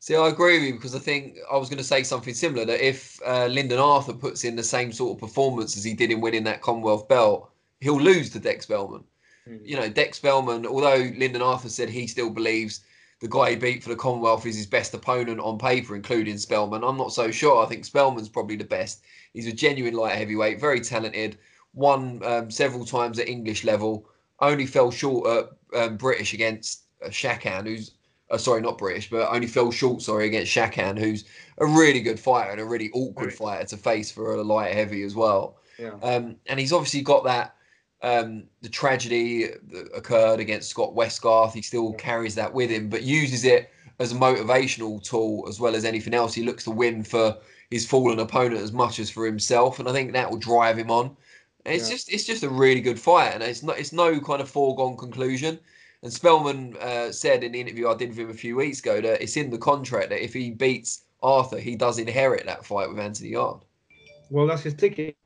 See, 0.00 0.16
I 0.16 0.28
agree 0.28 0.58
with 0.58 0.66
you 0.66 0.74
because 0.74 0.96
I 0.96 0.98
think 0.98 1.36
I 1.50 1.56
was 1.56 1.68
going 1.68 1.78
to 1.78 1.84
say 1.84 2.02
something 2.02 2.34
similar 2.34 2.64
that 2.64 2.84
if 2.84 3.20
uh, 3.24 3.46
Lyndon 3.46 3.78
Arthur 3.78 4.12
puts 4.12 4.42
in 4.42 4.56
the 4.56 4.62
same 4.62 4.90
sort 4.90 5.16
of 5.16 5.20
performance 5.20 5.76
as 5.76 5.84
he 5.84 5.94
did 5.94 6.10
in 6.10 6.20
winning 6.20 6.42
that 6.44 6.60
Commonwealth 6.60 7.06
belt, 7.06 7.52
he'll 7.80 8.00
lose 8.00 8.28
to 8.30 8.40
Dec 8.40 8.62
Spelman. 8.62 9.04
Mm. 9.48 9.60
You 9.64 9.76
know, 9.76 9.88
Dec 9.88 10.16
Spelman, 10.16 10.66
although 10.66 11.08
Lyndon 11.16 11.42
Arthur 11.42 11.68
said 11.68 11.88
he 11.88 12.08
still 12.08 12.30
believes 12.30 12.80
the 13.22 13.28
guy 13.28 13.50
he 13.50 13.56
beat 13.56 13.84
for 13.84 13.88
the 13.88 13.94
Commonwealth 13.94 14.46
is 14.46 14.56
his 14.56 14.66
best 14.66 14.92
opponent 14.94 15.38
on 15.38 15.56
paper, 15.56 15.94
including 15.94 16.36
Spelman. 16.36 16.82
I'm 16.82 16.96
not 16.96 17.12
so 17.12 17.30
sure. 17.30 17.64
I 17.64 17.68
think 17.68 17.84
Spelman's 17.84 18.28
probably 18.28 18.56
the 18.56 18.64
best. 18.64 19.04
He's 19.32 19.46
a 19.46 19.52
genuine 19.52 19.94
light 19.94 20.16
heavyweight, 20.16 20.60
very 20.60 20.80
talented, 20.80 21.38
won 21.72 22.20
um, 22.24 22.50
several 22.50 22.84
times 22.84 23.20
at 23.20 23.28
English 23.28 23.62
level, 23.62 24.08
only 24.40 24.66
fell 24.66 24.90
short 24.90 25.28
at 25.28 25.80
um, 25.80 25.96
British 25.98 26.34
against 26.34 26.82
uh, 27.00 27.10
Shakan, 27.10 27.64
who's 27.64 27.92
uh, 28.32 28.38
sorry, 28.38 28.60
not 28.60 28.76
British, 28.76 29.08
but 29.08 29.32
only 29.32 29.46
fell 29.46 29.70
short, 29.70 30.02
sorry, 30.02 30.26
against 30.26 30.52
Shakan, 30.52 30.98
who's 30.98 31.24
a 31.58 31.66
really 31.66 32.00
good 32.00 32.18
fighter 32.18 32.50
and 32.50 32.60
a 32.60 32.64
really 32.64 32.90
awkward 32.92 33.26
right. 33.26 33.36
fighter 33.36 33.66
to 33.66 33.76
face 33.76 34.10
for 34.10 34.34
a 34.34 34.42
light 34.42 34.74
heavy 34.74 35.04
as 35.04 35.14
well. 35.14 35.58
Yeah. 35.78 35.94
Um, 36.02 36.36
and 36.46 36.58
he's 36.58 36.72
obviously 36.72 37.02
got 37.02 37.22
that 37.24 37.54
um, 38.02 38.44
the 38.60 38.68
tragedy 38.68 39.46
that 39.70 39.88
occurred 39.94 40.40
against 40.40 40.68
Scott 40.68 40.94
Westgarth. 40.94 41.54
He 41.54 41.62
still 41.62 41.92
carries 41.94 42.34
that 42.34 42.52
with 42.52 42.70
him, 42.70 42.88
but 42.88 43.02
uses 43.02 43.44
it 43.44 43.70
as 43.98 44.12
a 44.12 44.16
motivational 44.16 45.02
tool 45.02 45.46
as 45.48 45.60
well 45.60 45.76
as 45.76 45.84
anything 45.84 46.14
else. 46.14 46.34
He 46.34 46.42
looks 46.42 46.64
to 46.64 46.70
win 46.70 47.04
for 47.04 47.36
his 47.70 47.86
fallen 47.86 48.18
opponent 48.18 48.60
as 48.60 48.72
much 48.72 48.98
as 48.98 49.08
for 49.08 49.24
himself, 49.24 49.78
and 49.78 49.88
I 49.88 49.92
think 49.92 50.12
that 50.12 50.30
will 50.30 50.38
drive 50.38 50.76
him 50.76 50.90
on. 50.90 51.16
And 51.64 51.76
it's 51.76 51.88
yeah. 51.88 51.94
just 51.94 52.12
it's 52.12 52.24
just 52.24 52.42
a 52.42 52.48
really 52.48 52.80
good 52.80 52.98
fight, 52.98 53.34
and 53.34 53.42
it's 53.42 53.62
not 53.62 53.78
it's 53.78 53.92
no 53.92 54.20
kind 54.20 54.42
of 54.42 54.50
foregone 54.50 54.96
conclusion. 54.96 55.58
And 56.02 56.12
Spelman 56.12 56.76
uh, 56.80 57.12
said 57.12 57.44
in 57.44 57.52
the 57.52 57.60
interview 57.60 57.88
I 57.88 57.96
did 57.96 58.08
with 58.08 58.18
him 58.18 58.30
a 58.30 58.34
few 58.34 58.56
weeks 58.56 58.80
ago 58.80 59.00
that 59.00 59.22
it's 59.22 59.36
in 59.36 59.50
the 59.50 59.58
contract 59.58 60.10
that 60.10 60.24
if 60.24 60.34
he 60.34 60.50
beats 60.50 61.02
Arthur, 61.22 61.60
he 61.60 61.76
does 61.76 62.00
inherit 62.00 62.44
that 62.46 62.66
fight 62.66 62.88
with 62.88 62.98
Anthony 62.98 63.30
Yarde. 63.30 63.64
Well, 64.28 64.48
that's 64.48 64.62
his 64.62 64.74
ticket 64.74 65.16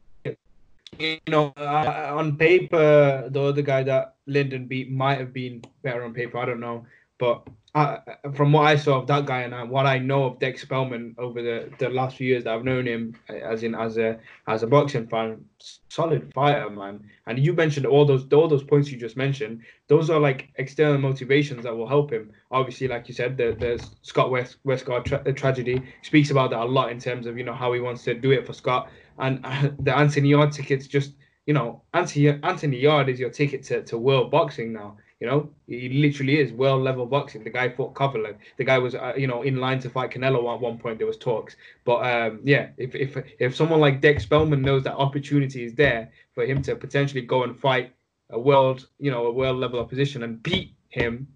you 0.99 1.19
know, 1.29 1.53
uh, 1.57 2.13
on 2.17 2.37
paper, 2.37 3.29
the 3.31 3.43
other 3.43 3.63
guy 3.63 3.83
that 3.83 4.17
Lyndon 4.27 4.67
beat 4.67 4.91
might 4.91 5.19
have 5.19 5.33
been 5.33 5.63
better 5.83 6.05
on 6.05 6.15
paper. 6.15 6.39
I 6.39 6.47
don't 6.47 6.61
know, 6.61 6.87
but 7.19 7.47
uh, 7.77 7.99
from 8.35 8.53
what 8.53 8.67
I 8.67 8.75
saw 8.77 8.99
of 8.99 9.07
that 9.09 9.27
guy 9.27 9.43
and 9.43 9.71
what 9.71 9.85
I 9.85 9.99
know 9.99 10.25
of 10.25 10.39
Dec 10.39 10.59
Spelman 10.59 11.15
over 11.19 11.43
the, 11.43 11.71
the 11.79 11.91
last 11.91 12.17
few 12.17 12.27
years 12.27 12.45
that 12.45 12.55
I've 12.55 12.65
known 12.65 12.87
him, 12.87 13.15
as 13.29 13.63
in 13.63 13.75
as 13.75 13.99
a 13.99 14.19
as 14.49 14.63
a 14.63 14.67
boxing 14.67 15.07
fan, 15.07 15.45
solid 15.91 16.33
fighter, 16.33 16.71
man. 16.71 17.07
And 17.27 17.39
you 17.39 17.53
mentioned 17.53 17.85
all 17.85 18.07
those 18.07 18.33
all 18.33 18.49
those 18.49 18.65
points 18.65 18.91
you 18.91 18.99
just 18.99 19.19
mentioned. 19.19 19.61
Those 19.89 20.09
are 20.09 20.19
like 20.19 20.49
external 20.57 20.97
motivations 20.97 21.65
that 21.65 21.77
will 21.77 21.87
help 21.87 22.11
him. 22.11 22.33
Obviously, 22.51 22.89
like 22.89 23.09
you 23.09 23.15
said, 23.15 23.37
the 23.37 23.55
the 23.61 23.87
Scott 24.01 24.31
West 24.31 24.57
Westgarth 24.65 25.05
tra- 25.05 25.33
tragedy 25.35 25.83
speaks 26.01 26.31
about 26.31 26.49
that 26.53 26.61
a 26.61 26.65
lot 26.65 26.91
in 26.91 26.99
terms 26.99 27.27
of 27.27 27.37
you 27.37 27.45
know 27.45 27.55
how 27.55 27.75
he 27.75 27.81
wants 27.81 28.05
to 28.05 28.15
do 28.15 28.31
it 28.31 28.47
for 28.47 28.55
Scott 28.55 28.89
and 29.19 29.41
uh, 29.45 29.69
the 29.81 29.95
Anthony 29.95 30.31
Yarde 30.31 30.53
tickets 30.53 30.87
just 30.87 31.13
you 31.45 31.53
know 31.53 31.83
Anthony 31.93 32.41
Anthony 32.43 32.79
Yarde 32.79 33.11
is 33.11 33.21
your 33.21 33.29
ticket 33.29 33.63
to, 33.65 33.83
to 33.83 33.99
world 33.99 34.31
boxing 34.31 34.73
now. 34.73 34.97
You 35.21 35.27
know, 35.27 35.49
he 35.67 35.89
literally 35.89 36.39
is 36.39 36.53
world 36.53 36.83
level 36.83 37.07
boxing. 37.07 37.43
The 37.43 37.51
guy 37.51 37.71
fought 37.71 37.95
Kovalev. 37.95 38.37
The 38.59 38.65
guy 38.65 38.79
was, 38.79 38.95
uh, 38.95 39.15
you 39.17 39.27
know, 39.27 39.43
in 39.43 39.57
line 39.57 39.81
to 39.81 39.89
fight 39.89 40.11
Canelo 40.11 40.55
at 40.55 40.61
one 40.61 40.77
point. 40.77 40.99
There 40.99 41.07
was 41.07 41.17
talks, 41.17 41.57
but 41.87 42.05
um, 42.05 42.41
yeah, 42.45 42.69
if 42.77 42.95
if 42.95 43.17
if 43.39 43.57
someone 43.57 43.81
like 43.81 44.03
Dec 44.03 44.21
Spelman 44.21 44.61
knows 44.61 44.85
that 44.85 44.95
opportunity 44.95 45.65
is 45.65 45.75
there 45.75 46.11
for 46.35 46.45
him 46.45 46.61
to 46.63 46.77
potentially 46.77 47.23
go 47.23 47.45
and 47.45 47.59
fight 47.59 47.95
a 48.29 48.39
world, 48.39 48.89
you 48.99 49.11
know, 49.11 49.27
a 49.27 49.33
world 49.33 49.57
level 49.57 49.81
opposition 49.81 50.23
and 50.23 50.43
beat 50.43 50.75
him, 50.91 51.27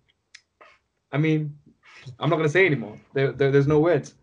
I 1.10 1.16
mean, 1.16 1.56
I'm 2.18 2.28
not 2.28 2.36
gonna 2.36 2.50
say 2.50 2.66
anymore. 2.66 3.00
There, 3.14 3.32
there 3.32 3.50
there's 3.50 3.66
no 3.66 3.80
words. 3.80 4.14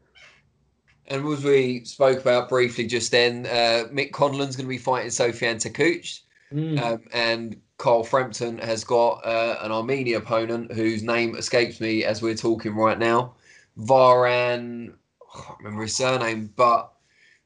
And 1.08 1.26
as 1.26 1.44
we 1.44 1.84
spoke 1.86 2.20
about 2.20 2.50
briefly 2.50 2.86
just 2.86 3.12
then, 3.12 3.46
uh, 3.46 3.88
Mick 3.92 4.12
Conlan's 4.12 4.56
going 4.58 4.66
to 4.66 4.70
be 4.70 4.78
fighting 4.78 5.10
Sofiane 5.10 5.56
Takoucht. 5.56 6.20
Mm. 6.52 6.82
Um, 6.82 7.02
and 7.14 7.62
Carl 7.78 8.04
Frampton 8.04 8.58
has 8.58 8.84
got 8.84 9.26
uh, 9.26 9.60
an 9.62 9.72
Armenian 9.72 10.22
opponent 10.22 10.72
whose 10.74 11.04
name 11.04 11.36
escapes 11.36 11.80
me 11.80 12.04
as 12.04 12.22
we're 12.22 12.36
talking 12.36 12.76
right 12.76 12.98
now. 12.98 13.34
Varan, 13.80 14.94
I 15.22 15.42
can't 15.42 15.58
remember 15.60 15.84
his 15.84 15.96
surname, 15.96 16.52
but 16.56 16.92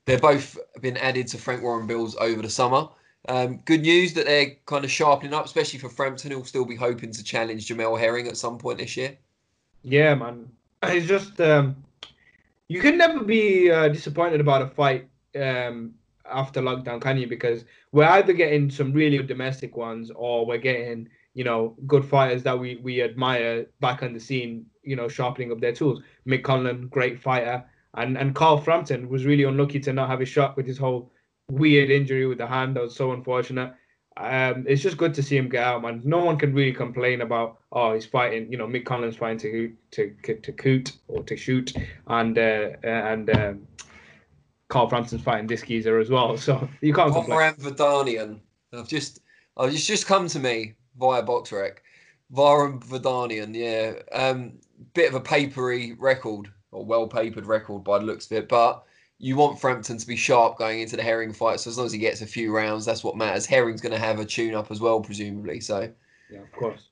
they're 0.06 0.18
both 0.18 0.58
been 0.82 0.98
added 0.98 1.28
to 1.28 1.38
Frank 1.38 1.62
Warren 1.62 1.86
bills 1.86 2.16
over 2.16 2.42
the 2.42 2.50
summer. 2.50 2.88
Um, 3.28 3.58
good 3.66 3.82
news 3.82 4.14
that 4.14 4.26
they're 4.26 4.56
kind 4.66 4.84
of 4.84 4.90
sharpening 4.90 5.34
up, 5.34 5.46
especially 5.46 5.80
for 5.80 5.90
Frampton, 5.90 6.32
who'll 6.32 6.46
still 6.46 6.66
be 6.66 6.76
hoping 6.76 7.12
to 7.12 7.24
challenge 7.24 7.68
Jamel 7.68 8.00
Herring 8.00 8.28
at 8.28 8.38
some 8.38 8.58
point 8.58 8.80
this 8.80 8.98
year. 8.98 9.18
Yeah, 9.84 10.16
man. 10.16 10.50
It's 10.84 11.08
just 11.08 11.40
um, 11.42 11.76
you 12.68 12.80
can 12.80 12.98
never 12.98 13.24
be 13.24 13.70
uh, 13.70 13.90
disappointed 13.90 14.40
about 14.40 14.64
a 14.64 14.68
fight 14.68 15.08
um, 15.40 15.94
after 16.30 16.62
lockdown, 16.62 17.02
can 17.02 17.18
you? 17.18 17.28
Because 17.28 17.66
we're 17.92 18.06
either 18.06 18.34
getting 18.34 18.70
some 18.70 18.94
really 18.94 19.18
good 19.18 19.28
domestic 19.28 19.78
ones, 19.78 20.12
or 20.16 20.46
we're 20.46 20.58
getting 20.58 21.10
you 21.34 21.44
know 21.44 21.76
good 21.88 22.06
fighters 22.06 22.44
that 22.44 22.60
we 22.60 22.78
we 22.78 23.02
admire 23.02 23.66
back 23.80 24.04
on 24.04 24.14
the 24.14 24.20
scene. 24.20 24.66
You 24.84 24.96
know, 24.96 25.08
sharpening 25.08 25.52
up 25.52 25.62
their 25.62 25.74
tools. 25.74 26.02
Mick 26.28 26.44
Conlan, 26.44 26.90
great 26.90 27.20
fighter, 27.20 27.64
and 27.96 28.18
and 28.18 28.36
Carl 28.36 28.58
Frampton 28.58 29.10
was 29.10 29.26
really 29.26 29.44
unlucky 29.44 29.80
to 29.82 29.94
not 29.94 30.10
have 30.10 30.22
a 30.22 30.26
shot 30.26 30.58
with 30.58 30.66
his 30.66 30.78
whole 30.78 31.12
weird 31.50 31.90
injury 31.90 32.26
with 32.26 32.38
the 32.38 32.48
hand. 32.48 32.76
That 32.76 32.84
was 32.84 32.96
so 32.96 33.12
unfortunate 33.12 33.74
um, 34.18 34.66
it's 34.68 34.82
just 34.82 34.98
good 34.98 35.14
to 35.14 35.24
see 35.24 35.38
him 35.38 35.50
get 35.50 35.64
out, 35.64 35.82
man. 35.82 36.02
No 36.04 36.24
one 36.24 36.38
can 36.38 36.54
really 36.54 36.74
complain 36.74 37.22
about 37.22 37.60
oh 37.72 37.94
he's 37.94 38.06
fighting. 38.06 38.52
You 38.52 38.58
know, 38.58 38.68
Mick 38.68 38.84
Conlan's 38.84 39.16
fighting 39.16 39.40
to 39.92 40.14
to 40.24 40.36
to 40.36 40.52
coot 40.52 40.92
or 41.08 41.24
to 41.24 41.38
shoot, 41.38 41.74
and 42.08 42.38
uh, 42.38 42.72
and 42.84 43.30
um, 43.36 43.68
Carl 44.72 44.90
Frampton's 44.90 45.22
fighting 45.22 45.48
this 45.48 45.62
geezer 45.62 46.00
as 46.00 46.10
well. 46.10 46.38
So 46.38 46.68
you 46.82 46.94
can't 46.94 47.14
complain. 47.14 47.54
Vahdanian. 47.54 48.40
I've 48.74 48.88
just 48.88 49.20
oh 49.58 49.68
it's 49.68 49.86
just 49.86 50.08
come 50.08 50.28
to 50.30 50.40
me 50.40 50.74
via 50.98 51.22
BoxRec. 51.22 51.78
Varam 52.34 52.82
Vahdanian, 52.84 53.54
yeah. 53.54 54.02
Um, 54.18 54.54
bit 54.94 55.10
of 55.10 55.16
a 55.16 55.20
papery 55.20 55.94
record 56.00 56.48
or 56.72 56.86
well 56.86 57.08
papered 57.08 57.46
record 57.46 57.84
by 57.84 58.00
the 58.00 58.06
looks 58.06 58.26
of 58.28 58.38
it, 58.38 58.48
but 58.48 58.84
you 59.18 59.36
want 59.36 59.60
Frampton 59.60 59.98
to 59.98 60.08
be 60.08 60.16
sharp 60.16 60.58
going 60.58 60.80
into 60.80 60.96
the 60.96 61.04
Herring 61.04 61.34
fight. 61.34 61.60
So 61.60 61.70
as 61.70 61.78
long 61.78 61.86
as 61.86 61.92
he 61.92 62.00
gets 62.00 62.22
a 62.22 62.26
few 62.26 62.56
rounds, 62.56 62.86
that's 62.86 63.04
what 63.04 63.18
matters. 63.18 63.46
Herring's 63.46 63.82
going 63.82 63.94
to 63.94 64.00
have 64.00 64.20
a 64.20 64.26
tune 64.26 64.56
up 64.56 64.72
as 64.72 64.80
well, 64.80 65.02
presumably. 65.02 65.60
So 65.60 65.92
yeah, 66.32 66.40
of 66.40 66.52
course. 66.54 66.88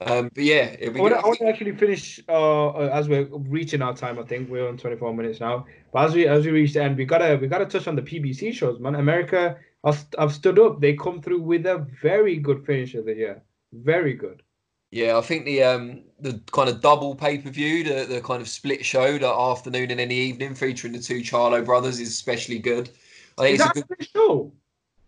Um, 0.00 0.30
but 0.32 0.44
yeah, 0.44 0.76
I 0.80 0.90
want, 0.90 1.14
I 1.14 1.26
want 1.26 1.38
to 1.40 1.46
actually 1.48 1.74
finish 1.76 2.20
uh, 2.28 2.68
uh, 2.68 2.90
as 2.92 3.08
we're 3.08 3.26
reaching 3.32 3.82
our 3.82 3.96
time. 3.96 4.18
I 4.18 4.22
think 4.22 4.48
we're 4.48 4.68
on 4.68 4.76
24 4.76 5.12
minutes 5.14 5.40
now. 5.40 5.66
But 5.92 6.06
as 6.06 6.14
we 6.14 6.26
as 6.28 6.44
we 6.46 6.52
reach 6.52 6.74
the 6.74 6.82
end, 6.84 6.96
we 6.96 7.04
gotta 7.04 7.36
we 7.40 7.48
gotta 7.48 7.66
touch 7.66 7.88
on 7.88 7.96
the 7.96 8.02
PBC 8.02 8.52
shows, 8.52 8.78
man. 8.78 8.94
America, 8.94 9.58
I've, 9.84 10.04
I've 10.18 10.32
stood 10.32 10.58
up. 10.58 10.80
They 10.80 10.94
come 10.94 11.20
through 11.20 11.42
with 11.42 11.66
a 11.66 11.78
very 12.00 12.36
good 12.36 12.64
finish 12.64 12.94
of 12.94 13.06
the 13.06 13.14
year. 13.14 13.42
Very 13.72 14.14
good. 14.14 14.42
Yeah, 14.90 15.18
I 15.18 15.20
think 15.20 15.44
the 15.44 15.62
um 15.64 16.04
the 16.20 16.42
kind 16.52 16.68
of 16.68 16.80
double 16.80 17.14
pay 17.14 17.38
per 17.38 17.50
view, 17.50 17.84
the, 17.84 18.04
the 18.06 18.20
kind 18.22 18.40
of 18.40 18.48
split 18.48 18.84
show, 18.84 19.18
the 19.18 19.28
afternoon 19.28 19.90
and 19.90 20.00
in 20.00 20.08
the 20.08 20.14
evening 20.14 20.54
featuring 20.54 20.92
the 20.94 20.98
two 21.00 21.20
Charlo 21.20 21.64
brothers 21.64 22.00
is 22.00 22.08
especially 22.08 22.58
good. 22.58 22.90
I 23.36 23.42
think 23.42 23.54
is 23.56 23.66
it's 23.66 23.76
a 23.76 23.82
good 23.82 24.08
show. 24.14 24.52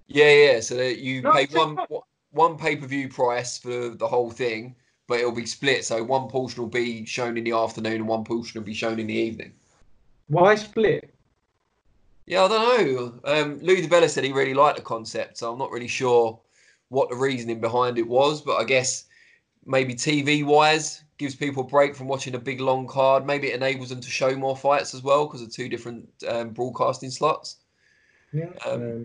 Yeah, 0.08 0.30
yeah. 0.32 0.60
So 0.60 0.76
that 0.76 0.98
you 0.98 1.22
No, 1.22 1.32
pay 1.32 1.46
one 1.46 1.74
not. 1.76 1.88
one 2.30 2.58
pay 2.58 2.76
per 2.76 2.86
view 2.86 3.08
price 3.08 3.58
for 3.58 3.90
the 3.90 4.06
whole 4.08 4.30
thing, 4.30 4.76
but 5.10 5.18
it'll 5.18 5.32
be 5.32 5.44
split. 5.44 5.84
So 5.84 6.04
one 6.04 6.28
portion 6.28 6.62
will 6.62 6.70
be 6.70 7.04
shown 7.04 7.36
in 7.36 7.42
the 7.42 7.50
afternoon 7.50 7.94
and 7.94 8.06
one 8.06 8.22
portion 8.22 8.60
will 8.60 8.64
be 8.64 8.74
shown 8.74 9.00
in 9.00 9.08
the 9.08 9.14
evening. 9.14 9.52
Why 10.28 10.54
split? 10.54 11.12
Yeah, 12.26 12.44
I 12.44 12.48
don't 12.48 12.86
know. 12.86 13.20
Um, 13.24 13.58
Lou 13.58 13.74
DiBella 13.74 14.08
said 14.08 14.22
he 14.22 14.30
really 14.30 14.54
liked 14.54 14.76
the 14.76 14.84
concept, 14.84 15.38
so 15.38 15.52
I'm 15.52 15.58
not 15.58 15.72
really 15.72 15.88
sure 15.88 16.38
what 16.90 17.10
the 17.10 17.16
reasoning 17.16 17.60
behind 17.60 17.98
it 17.98 18.06
was. 18.06 18.40
But 18.40 18.58
I 18.58 18.64
guess 18.64 19.06
maybe 19.66 19.94
TV 19.94 20.44
wise 20.44 21.02
gives 21.18 21.34
people 21.34 21.64
a 21.64 21.66
break 21.66 21.96
from 21.96 22.06
watching 22.06 22.36
a 22.36 22.38
big 22.38 22.60
long 22.60 22.86
card. 22.86 23.26
Maybe 23.26 23.48
it 23.48 23.56
enables 23.56 23.88
them 23.88 24.00
to 24.00 24.08
show 24.08 24.36
more 24.36 24.56
fights 24.56 24.94
as 24.94 25.02
well 25.02 25.26
because 25.26 25.42
of 25.42 25.52
two 25.52 25.68
different 25.68 26.08
um, 26.28 26.50
broadcasting 26.50 27.10
slots. 27.10 27.56
Yeah. 28.32 28.50
Um, 28.64 28.82
um, 28.82 29.04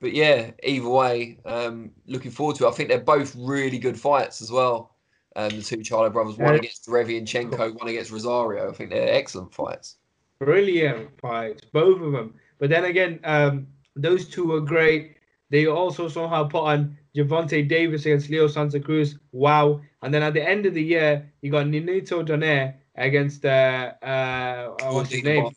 But 0.00 0.14
yeah, 0.14 0.50
either 0.64 0.88
way, 0.88 1.38
um, 1.44 1.92
looking 2.08 2.32
forward 2.32 2.56
to 2.56 2.66
it. 2.66 2.70
I 2.70 2.72
think 2.72 2.88
they're 2.88 2.98
both 2.98 3.36
really 3.36 3.78
good 3.78 4.00
fights 4.00 4.42
as 4.42 4.50
well. 4.50 4.93
Um, 5.36 5.48
the 5.50 5.62
two 5.62 5.78
Charlo 5.78 6.12
brothers, 6.12 6.38
one 6.38 6.54
against 6.54 6.86
Revianchenko, 6.86 7.74
one 7.74 7.88
against 7.88 8.12
Rosario. 8.12 8.70
I 8.70 8.72
think 8.72 8.90
they're 8.90 9.12
excellent 9.14 9.52
fights. 9.52 9.96
brilliant 10.38 11.18
fights, 11.20 11.64
both 11.72 12.00
of 12.00 12.12
them. 12.12 12.34
But 12.58 12.70
then 12.70 12.84
again, 12.84 13.20
um, 13.24 13.66
those 13.96 14.28
two 14.28 14.46
were 14.46 14.60
great. 14.60 15.16
They 15.50 15.66
also 15.66 16.08
somehow 16.08 16.44
put 16.44 16.62
on 16.62 16.96
Gervonta 17.16 17.66
Davis 17.68 18.06
against 18.06 18.30
Leo 18.30 18.46
Santa 18.46 18.80
Cruz. 18.80 19.18
Wow. 19.32 19.80
And 20.02 20.12
then 20.12 20.22
at 20.22 20.34
the 20.34 20.48
end 20.48 20.66
of 20.66 20.74
the 20.74 20.82
year, 20.82 21.32
you 21.42 21.50
got 21.50 21.66
Nonito 21.66 22.26
Donaire 22.26 22.74
against 22.96 23.44
uh, 23.44 23.92
uh, 24.02 24.74
what's 24.90 25.10
his 25.10 25.24
name? 25.24 25.50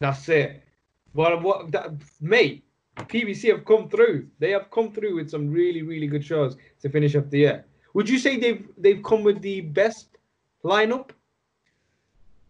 That's 0.00 0.28
it. 0.28 0.62
Well, 1.14 1.40
what 1.40 1.70
that, 1.72 1.92
mate? 2.20 2.64
PBC 2.96 3.50
have 3.50 3.64
come 3.64 3.88
through. 3.88 4.28
They 4.38 4.50
have 4.52 4.70
come 4.70 4.92
through 4.92 5.16
with 5.16 5.30
some 5.30 5.50
really 5.50 5.82
really 5.82 6.06
good 6.06 6.24
shows 6.24 6.56
to 6.80 6.88
finish 6.88 7.16
up 7.16 7.30
the 7.30 7.38
year. 7.38 7.64
Would 7.94 8.08
you 8.08 8.18
say 8.18 8.36
they've 8.36 8.66
they've 8.76 9.02
come 9.02 9.22
with 9.22 9.40
the 9.40 9.62
best 9.62 10.08
lineup? 10.62 11.10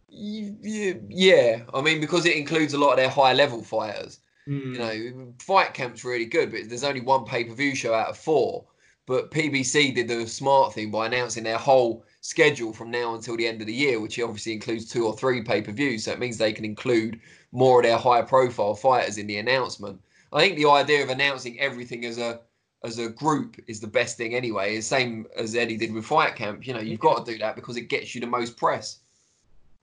Yeah, 0.09 1.63
I 1.73 1.81
mean 1.81 2.01
because 2.01 2.27
it 2.27 2.37
includes 2.37 2.75
a 2.75 2.79
lot 2.79 2.93
of 2.93 2.97
their 2.97 3.11
high 3.11 3.35
level 3.35 3.63
fighters. 3.63 4.21
Hmm. 4.47 4.75
You 4.75 4.79
know, 4.79 5.33
Fight 5.39 5.73
Camp's 5.75 6.05
really 6.05 6.27
good, 6.27 6.51
but 6.51 6.69
there's 6.69 6.85
only 6.85 7.01
one 7.01 7.25
pay 7.25 7.45
per 7.45 7.55
view 7.55 7.75
show 7.75 7.95
out 7.95 8.09
of 8.09 8.19
four. 8.19 8.65
But 9.07 9.31
PBC 9.31 9.95
did 9.95 10.09
the 10.09 10.27
smart 10.27 10.73
thing 10.73 10.91
by 10.91 11.07
announcing 11.07 11.45
their 11.45 11.59
whole 11.59 12.07
schedule 12.23 12.73
from 12.73 12.91
now 12.91 13.15
until 13.15 13.37
the 13.37 13.47
end 13.47 13.61
of 13.61 13.67
the 13.67 13.75
year, 13.75 14.01
which 14.01 14.19
obviously 14.19 14.55
includes 14.55 14.91
two 14.91 15.07
or 15.07 15.15
three 15.15 15.43
pay 15.43 15.61
per 15.61 15.73
views. 15.73 16.05
So 16.05 16.13
it 16.13 16.19
means 16.19 16.39
they 16.39 16.55
can 16.55 16.65
include 16.65 17.21
more 17.53 17.81
of 17.81 17.85
their 17.85 17.99
higher 17.99 18.23
profile 18.23 18.75
fighters 18.75 19.19
in 19.19 19.27
the 19.27 19.37
announcement. 19.37 20.01
I 20.33 20.41
think 20.41 20.57
the 20.57 20.71
idea 20.71 21.03
of 21.03 21.11
announcing 21.11 21.61
everything 21.61 22.05
as 22.07 22.17
a 22.17 22.41
as 22.85 22.99
a 22.99 23.09
group 23.09 23.57
is 23.67 23.81
the 23.81 23.87
best 23.87 24.17
thing 24.17 24.35
anyway. 24.35 24.81
Same 24.81 25.27
as 25.37 25.57
Eddie 25.57 25.77
did 25.77 25.93
with 25.93 26.05
Fight 26.05 26.37
Camp. 26.37 26.67
You 26.67 26.75
know, 26.75 26.81
you've 26.81 27.01
got 27.01 27.25
to 27.25 27.33
do 27.33 27.39
that 27.39 27.57
because 27.57 27.77
it 27.77 27.89
gets 27.89 28.15
you 28.15 28.21
the 28.21 28.27
most 28.27 28.57
press. 28.57 28.99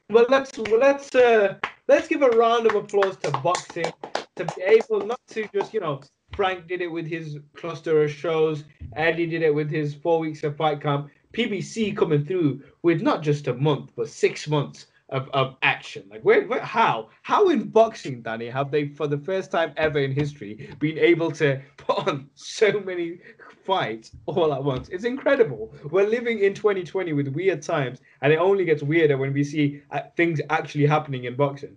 Well, 0.09 0.25
let's 0.29 0.57
well, 0.57 0.79
let's 0.79 1.13
uh, 1.15 1.55
let's 1.87 2.07
give 2.07 2.21
a 2.21 2.29
round 2.29 2.67
of 2.67 2.75
applause 2.75 3.17
to 3.17 3.31
boxing 3.31 3.91
to 4.35 4.45
be 4.45 4.61
able 4.61 5.05
not 5.05 5.19
to 5.29 5.47
just 5.53 5.73
you 5.73 5.79
know 5.79 6.01
Frank 6.33 6.67
did 6.67 6.81
it 6.81 6.91
with 6.91 7.07
his 7.07 7.39
cluster 7.55 8.03
of 8.03 8.11
shows, 8.11 8.63
Eddie 8.95 9.25
did 9.25 9.41
it 9.41 9.53
with 9.53 9.69
his 9.69 9.95
four 9.95 10.19
weeks 10.19 10.43
of 10.43 10.55
fight 10.55 10.81
camp, 10.81 11.09
PBC 11.33 11.95
coming 11.95 12.25
through 12.25 12.61
with 12.83 13.01
not 13.01 13.21
just 13.21 13.47
a 13.47 13.53
month 13.53 13.91
but 13.95 14.09
six 14.09 14.47
months 14.47 14.87
of, 15.11 15.29
of 15.33 15.55
action. 15.61 16.03
Like 16.09 16.21
where, 16.23 16.47
where 16.47 16.61
how 16.61 17.09
how 17.21 17.49
in 17.49 17.67
boxing, 17.67 18.21
Danny, 18.21 18.47
have 18.47 18.71
they 18.71 18.87
for 18.87 19.07
the 19.07 19.17
first 19.17 19.51
time 19.51 19.73
ever 19.77 19.99
in 19.99 20.11
history 20.11 20.69
been 20.79 20.97
able 20.97 21.31
to 21.33 21.61
put 21.77 22.07
on 22.07 22.29
so 22.35 22.79
many 22.79 23.19
fights 23.65 24.11
all 24.25 24.53
at 24.53 24.63
once? 24.63 24.89
It's 24.89 25.03
incredible. 25.03 25.73
We're 25.89 26.07
living 26.07 26.39
in 26.39 26.53
2020 26.53 27.13
with 27.13 27.27
weird 27.29 27.61
times, 27.61 27.99
and 28.21 28.33
it 28.33 28.37
only 28.37 28.65
gets 28.65 28.81
weirder 28.81 29.17
when 29.17 29.33
we 29.33 29.43
see 29.43 29.81
uh, 29.91 30.01
things 30.15 30.39
actually 30.49 30.85
happening 30.85 31.25
in 31.25 31.35
boxing. 31.35 31.75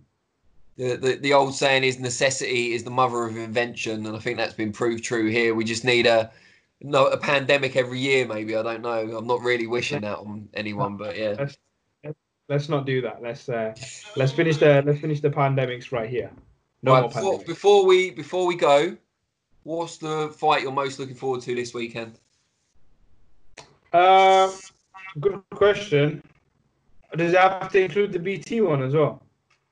The, 0.77 0.97
the 0.97 1.14
the 1.16 1.33
old 1.33 1.55
saying 1.55 1.85
is 1.85 1.99
necessity 1.99 2.73
is 2.73 2.85
the 2.85 2.90
mother 2.90 3.25
of 3.25 3.37
invention, 3.37 4.07
and 4.07 4.16
I 4.16 4.18
think 4.18 4.38
that's 4.38 4.55
been 4.55 4.73
proved 4.73 5.05
true 5.05 5.29
here. 5.29 5.55
We 5.55 5.64
just 5.64 5.85
need 5.85 6.07
a 6.07 6.33
no 6.81 7.07
a 7.07 7.16
pandemic 7.16 7.77
every 7.77 7.99
year, 7.99 8.27
maybe. 8.27 8.57
I 8.57 8.62
don't 8.62 8.83
know. 8.83 9.16
I'm 9.16 9.27
not 9.27 9.40
really 9.42 9.66
wishing 9.66 10.01
that 10.03 10.18
on 10.18 10.49
anyone, 10.55 10.97
but 10.97 11.16
yeah. 11.16 11.49
Let's 12.48 12.68
not 12.68 12.85
do 12.85 13.00
that. 13.02 13.22
Let's 13.22 13.48
uh, 13.48 13.74
let's 14.16 14.33
finish 14.33 14.59
the 14.59 14.83
let's 14.85 15.00
finish 15.00 15.20
the 15.20 15.30
pandemics 15.30 15.92
right 15.92 16.09
here. 16.09 16.30
No 16.83 16.92
right, 16.92 17.00
more 17.00 17.09
before, 17.09 17.38
pandemics. 17.38 17.46
before 17.46 17.87
we 17.87 18.11
before 18.11 18.46
we 18.46 18.57
go, 18.57 18.96
what's 19.62 19.96
the 19.98 20.35
fight 20.37 20.62
you're 20.62 20.72
most 20.72 20.98
looking 20.98 21.14
forward 21.14 21.40
to 21.42 21.54
this 21.54 21.72
weekend? 21.72 22.18
Uh, 23.92 24.50
good 25.20 25.40
question. 25.50 26.22
Does 27.16 27.33
it 27.33 27.38
have 27.38 27.70
to 27.72 27.80
include 27.80 28.12
the 28.12 28.18
BT 28.18 28.61
one 28.61 28.83
as 28.83 28.92
well? 28.92 29.22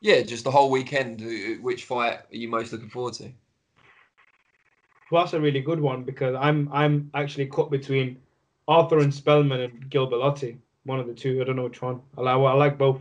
Yeah, 0.00 0.22
just 0.22 0.44
the 0.44 0.50
whole 0.50 0.70
weekend. 0.70 1.20
uh, 1.20 1.60
Which 1.60 1.84
fight 1.84 2.14
are 2.14 2.36
you 2.36 2.48
most 2.48 2.72
looking 2.72 2.88
forward 2.88 3.14
to? 3.14 3.30
Well, 5.10 5.24
that's 5.24 5.34
a 5.34 5.40
really 5.40 5.60
good 5.60 5.80
one 5.80 6.04
because 6.04 6.34
I'm 6.40 6.70
I'm 6.72 7.10
actually 7.14 7.46
caught 7.46 7.70
between 7.70 8.16
Arthur 8.66 9.00
and 9.00 9.12
Spelman 9.12 9.60
and 9.60 9.90
Gill 9.90 10.08
Bellotti. 10.10 10.56
One 10.84 10.98
of 10.98 11.06
the 11.06 11.14
two. 11.14 11.40
I 11.40 11.44
don't 11.44 11.56
know 11.56 11.64
which 11.64 11.82
one. 11.82 12.00
I 12.16 12.22
like, 12.22 12.34
I 12.34 12.54
like 12.54 12.78
both. 12.78 13.00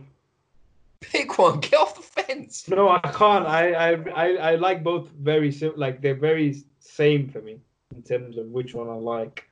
Pick 1.00 1.38
one. 1.38 1.60
Get 1.60 1.74
off 1.74 1.96
the 1.96 2.02
fence. 2.02 2.68
No, 2.68 2.88
I 2.88 3.00
can't. 3.00 3.46
I 3.46 3.72
I 3.72 3.90
I, 4.14 4.26
I 4.52 4.54
like 4.54 4.84
both 4.84 5.08
very 5.10 5.50
sim- 5.50 5.74
like 5.76 6.00
they're 6.00 6.14
very 6.14 6.62
same 6.78 7.28
for 7.28 7.40
me 7.40 7.58
in 7.94 8.02
terms 8.02 8.38
of 8.38 8.46
which 8.46 8.74
one 8.74 8.88
I 8.88 8.94
like. 8.94 9.44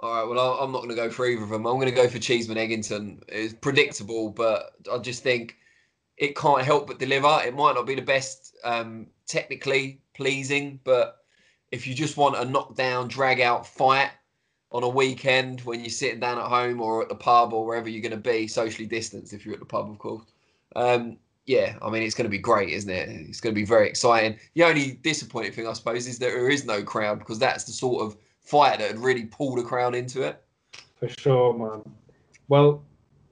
All 0.00 0.14
right. 0.14 0.28
Well, 0.28 0.58
I'm 0.60 0.72
not 0.72 0.78
going 0.78 0.90
to 0.90 0.96
go 0.96 1.10
for 1.10 1.26
either 1.26 1.42
of 1.42 1.50
them. 1.50 1.66
I'm 1.66 1.74
going 1.74 1.88
to 1.88 1.94
go 1.94 2.08
for 2.08 2.18
Cheeseman 2.18 2.56
Eggington. 2.56 3.22
It's 3.28 3.52
predictable, 3.52 4.30
but 4.30 4.72
I 4.90 4.98
just 4.98 5.22
think 5.22 5.56
it 6.16 6.36
can't 6.36 6.62
help 6.62 6.86
but 6.86 6.98
deliver. 6.98 7.40
It 7.44 7.54
might 7.54 7.74
not 7.74 7.86
be 7.86 7.94
the 7.94 8.02
best 8.02 8.56
um, 8.64 9.08
technically 9.26 10.00
pleasing, 10.14 10.80
but 10.84 11.18
if 11.72 11.86
you 11.86 11.94
just 11.94 12.16
want 12.16 12.36
a 12.36 12.44
knockdown, 12.44 13.08
drag 13.08 13.40
out 13.40 13.66
fight 13.66 14.10
on 14.70 14.82
a 14.82 14.88
weekend 14.88 15.60
when 15.62 15.80
you're 15.80 15.88
sitting 15.88 16.20
down 16.20 16.38
at 16.38 16.44
home 16.44 16.80
or 16.80 17.02
at 17.02 17.08
the 17.08 17.14
pub 17.14 17.52
or 17.52 17.64
wherever 17.64 17.88
you're 17.88 18.02
going 18.02 18.10
to 18.10 18.30
be, 18.30 18.46
socially 18.46 18.86
distanced 18.86 19.32
if 19.32 19.44
you're 19.44 19.54
at 19.54 19.60
the 19.60 19.66
pub, 19.66 19.90
of 19.90 19.98
course. 19.98 20.24
Um, 20.76 21.16
yeah, 21.46 21.76
I 21.80 21.88
mean, 21.88 22.02
it's 22.02 22.14
going 22.14 22.26
to 22.26 22.30
be 22.30 22.38
great, 22.38 22.68
isn't 22.70 22.90
it? 22.90 23.08
It's 23.08 23.40
going 23.40 23.54
to 23.54 23.58
be 23.58 23.64
very 23.64 23.88
exciting. 23.88 24.38
The 24.54 24.64
only 24.64 24.92
disappointing 25.02 25.52
thing, 25.52 25.66
I 25.66 25.72
suppose, 25.72 26.06
is 26.06 26.18
that 26.18 26.26
there 26.26 26.50
is 26.50 26.66
no 26.66 26.82
crowd 26.82 27.18
because 27.18 27.38
that's 27.38 27.64
the 27.64 27.72
sort 27.72 28.04
of 28.04 28.18
fight 28.42 28.78
that 28.78 28.92
would 28.92 29.02
really 29.02 29.24
pull 29.24 29.56
the 29.56 29.62
crowd 29.62 29.94
into 29.94 30.22
it. 30.22 30.42
For 31.00 31.08
sure, 31.08 31.54
man. 31.54 31.82
Well, 32.48 32.82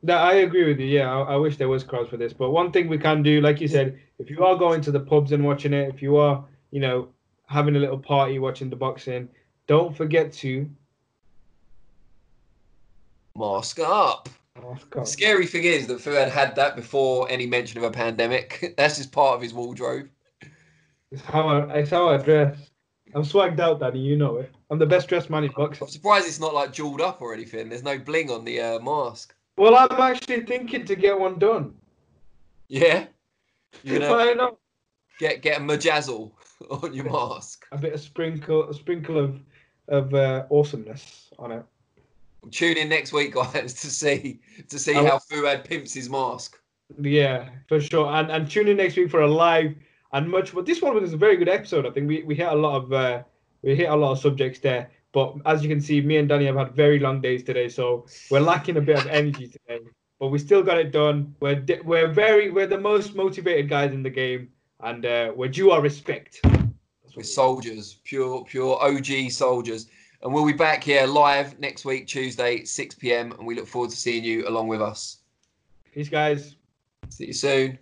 that 0.03 0.19
I 0.19 0.35
agree 0.35 0.67
with 0.67 0.79
you. 0.79 0.87
Yeah, 0.87 1.13
I, 1.13 1.35
I 1.35 1.37
wish 1.37 1.59
there 1.59 1.69
was 1.69 1.85
crowds 1.85 2.09
for 2.09 2.17
this. 2.17 2.33
But 2.33 2.51
one 2.51 2.73
thing 2.73 2.89
we 2.89 2.97
can 2.97 3.23
do, 3.23 3.43
like 3.43 3.61
you 3.61 3.69
said, 3.69 3.99
if 4.19 4.31
you 4.31 4.45
are 4.45 4.57
going 4.57 4.81
to 4.83 4.91
the 4.91 5.01
pubs 5.01 5.33
and 5.33 5.45
watching 5.45 5.75
it, 5.75 5.93
if 5.95 6.01
you 6.01 6.17
are, 6.17 6.43
you 6.71 6.81
know, 6.81 7.09
having 7.49 7.77
a 7.77 7.79
little 7.79 7.99
party 7.99 8.39
watching 8.39 8.71
the 8.71 8.77
boxing, 8.77 9.29
don't 9.67 9.95
forget 9.95 10.33
to. 10.35 10.69
Mask 13.37 13.79
up. 13.81 14.29
Scary 15.05 15.47
thing 15.47 15.65
is 15.65 15.87
that 15.87 16.01
Fuad 16.01 16.31
had 16.31 16.57
that 16.57 16.77
before 16.77 17.29
any 17.31 17.47
mention 17.47 17.79
of 17.79 17.85
a 17.85 17.91
pandemic. 17.91 18.75
That's 18.77 18.97
just 18.97 19.13
part 19.13 19.37
of 19.37 19.43
his 19.43 19.53
wardrobe. 19.53 20.09
It's 21.11 21.23
how 21.23 21.49
I, 21.49 21.79
it's 21.79 21.91
how 21.91 22.09
I 22.09 22.17
dress. 22.17 22.71
I'm 23.15 23.23
swagged 23.23 23.61
out, 23.61 23.81
Danny. 23.81 24.01
You 24.01 24.17
know 24.17 24.37
it. 24.37 24.53
I'm 24.71 24.79
the 24.79 24.87
best 24.87 25.09
dressed 25.09 25.31
man 25.31 25.45
in 25.45 25.53
boxing. 25.53 25.85
I'm 25.87 25.91
surprised 25.91 26.27
it's 26.27 26.41
not 26.41 26.55
like 26.55 26.73
jeweled 26.73 27.01
up 27.01 27.23
or 27.23 27.33
anything. 27.33 27.69
There's 27.69 27.85
no 27.85 27.99
bling 27.99 28.31
on 28.31 28.45
the 28.45 28.61
uh, 28.61 28.79
mask. 28.81 29.35
Well, 29.57 29.77
I'm 29.77 30.01
actually 30.01 30.41
thinking 30.41 30.85
to 30.85 30.97
get 30.97 31.19
one 31.19 31.39
done. 31.39 31.75
Yeah, 32.69 33.07
I 33.89 34.35
know. 34.35 34.59
get 35.19 35.41
get 35.41 35.61
a 35.61 35.61
majazzle 35.61 36.33
on 36.71 36.93
your 36.93 37.05
mask. 37.05 37.67
A 37.73 37.79
bit 37.79 37.95
of 37.95 38.01
sprinkle, 38.01 38.69
a 38.69 38.75
sprinkle 38.75 39.19
of 39.19 39.41
of 39.89 40.13
uh, 40.15 40.47
awesomeness 40.51 41.31
on 41.39 41.53
it. 41.53 41.65
Tune 42.51 42.77
in 42.77 42.89
next 42.89 43.13
week, 43.13 43.35
guys, 43.35 43.75
to 43.75 43.91
see 43.91 44.41
to 44.69 44.79
see 44.79 44.95
how 44.95 45.19
Fuad 45.19 45.65
pimps 45.65 45.93
his 45.93 46.09
mask. 46.09 46.59
Yeah, 47.01 47.49
for 47.69 47.81
sure. 47.81 48.07
And 48.07 48.31
and 48.31 48.51
tune 48.51 48.69
in 48.69 48.77
next 48.77 48.97
week 48.97 49.11
for 49.11 49.23
a 49.23 49.29
live 49.29 49.75
and 50.13 50.31
much. 50.31 50.55
But 50.55 50.67
this 50.67 50.83
one 50.83 50.95
was 50.95 51.13
a 51.13 51.17
very 51.17 51.37
good 51.37 51.49
episode. 51.49 51.87
I 51.87 51.91
think 51.91 52.09
we, 52.09 52.23
we 52.23 52.35
hit 52.35 52.49
a 52.49 52.55
lot 52.55 52.77
of 52.77 52.93
uh, 52.93 53.23
we 53.63 53.75
hit 53.75 53.89
a 53.89 53.97
lot 53.97 54.13
of 54.13 54.19
subjects 54.19 54.61
there. 54.61 54.91
But 55.13 55.37
as 55.47 55.63
you 55.63 55.69
can 55.69 55.81
see, 55.81 56.01
me 56.01 56.19
and 56.19 56.29
Danny 56.29 56.45
have 56.45 56.57
had 56.57 56.75
very 56.75 56.99
long 56.99 57.21
days 57.21 57.43
today, 57.43 57.69
so 57.69 58.07
we're 58.31 58.41
lacking 58.41 58.77
a 58.77 58.81
bit 58.81 58.99
of 58.99 59.07
energy 59.07 59.49
today. 59.49 59.81
But 60.21 60.29
we 60.29 60.39
still 60.39 60.63
got 60.63 60.79
it 60.79 60.93
done. 60.93 61.35
We're 61.41 61.65
we're 61.85 62.09
very 62.09 62.51
we're 62.51 62.67
the 62.67 62.79
most 62.79 63.15
motivated 63.15 63.69
guys 63.69 63.93
in 63.93 64.03
the 64.03 64.11
game, 64.11 64.49
and 64.81 65.05
uh, 65.05 65.33
we're 65.35 65.49
due 65.49 65.71
our 65.71 65.81
respect. 65.81 66.41
We're 67.17 67.23
soldiers, 67.23 67.97
pure 68.05 68.45
pure 68.45 68.79
OG 68.81 69.31
soldiers. 69.31 69.89
And 70.27 70.35
we'll 70.35 70.45
be 70.45 70.53
back 70.53 70.83
here 70.83 71.07
live 71.07 71.61
next 71.61 71.85
week, 71.85 72.09
Tuesday, 72.09 72.65
6 72.65 72.97
p.m. 72.97 73.31
And 73.39 73.47
we 73.47 73.55
look 73.55 73.69
forward 73.69 73.91
to 73.91 73.97
seeing 73.97 74.25
you 74.25 74.49
along 74.49 74.67
with 74.67 74.83
us. 74.83 75.19
Peace, 75.95 76.09
guys. 76.09 76.57
See 77.11 77.27
you 77.27 77.33
soon. 77.33 77.79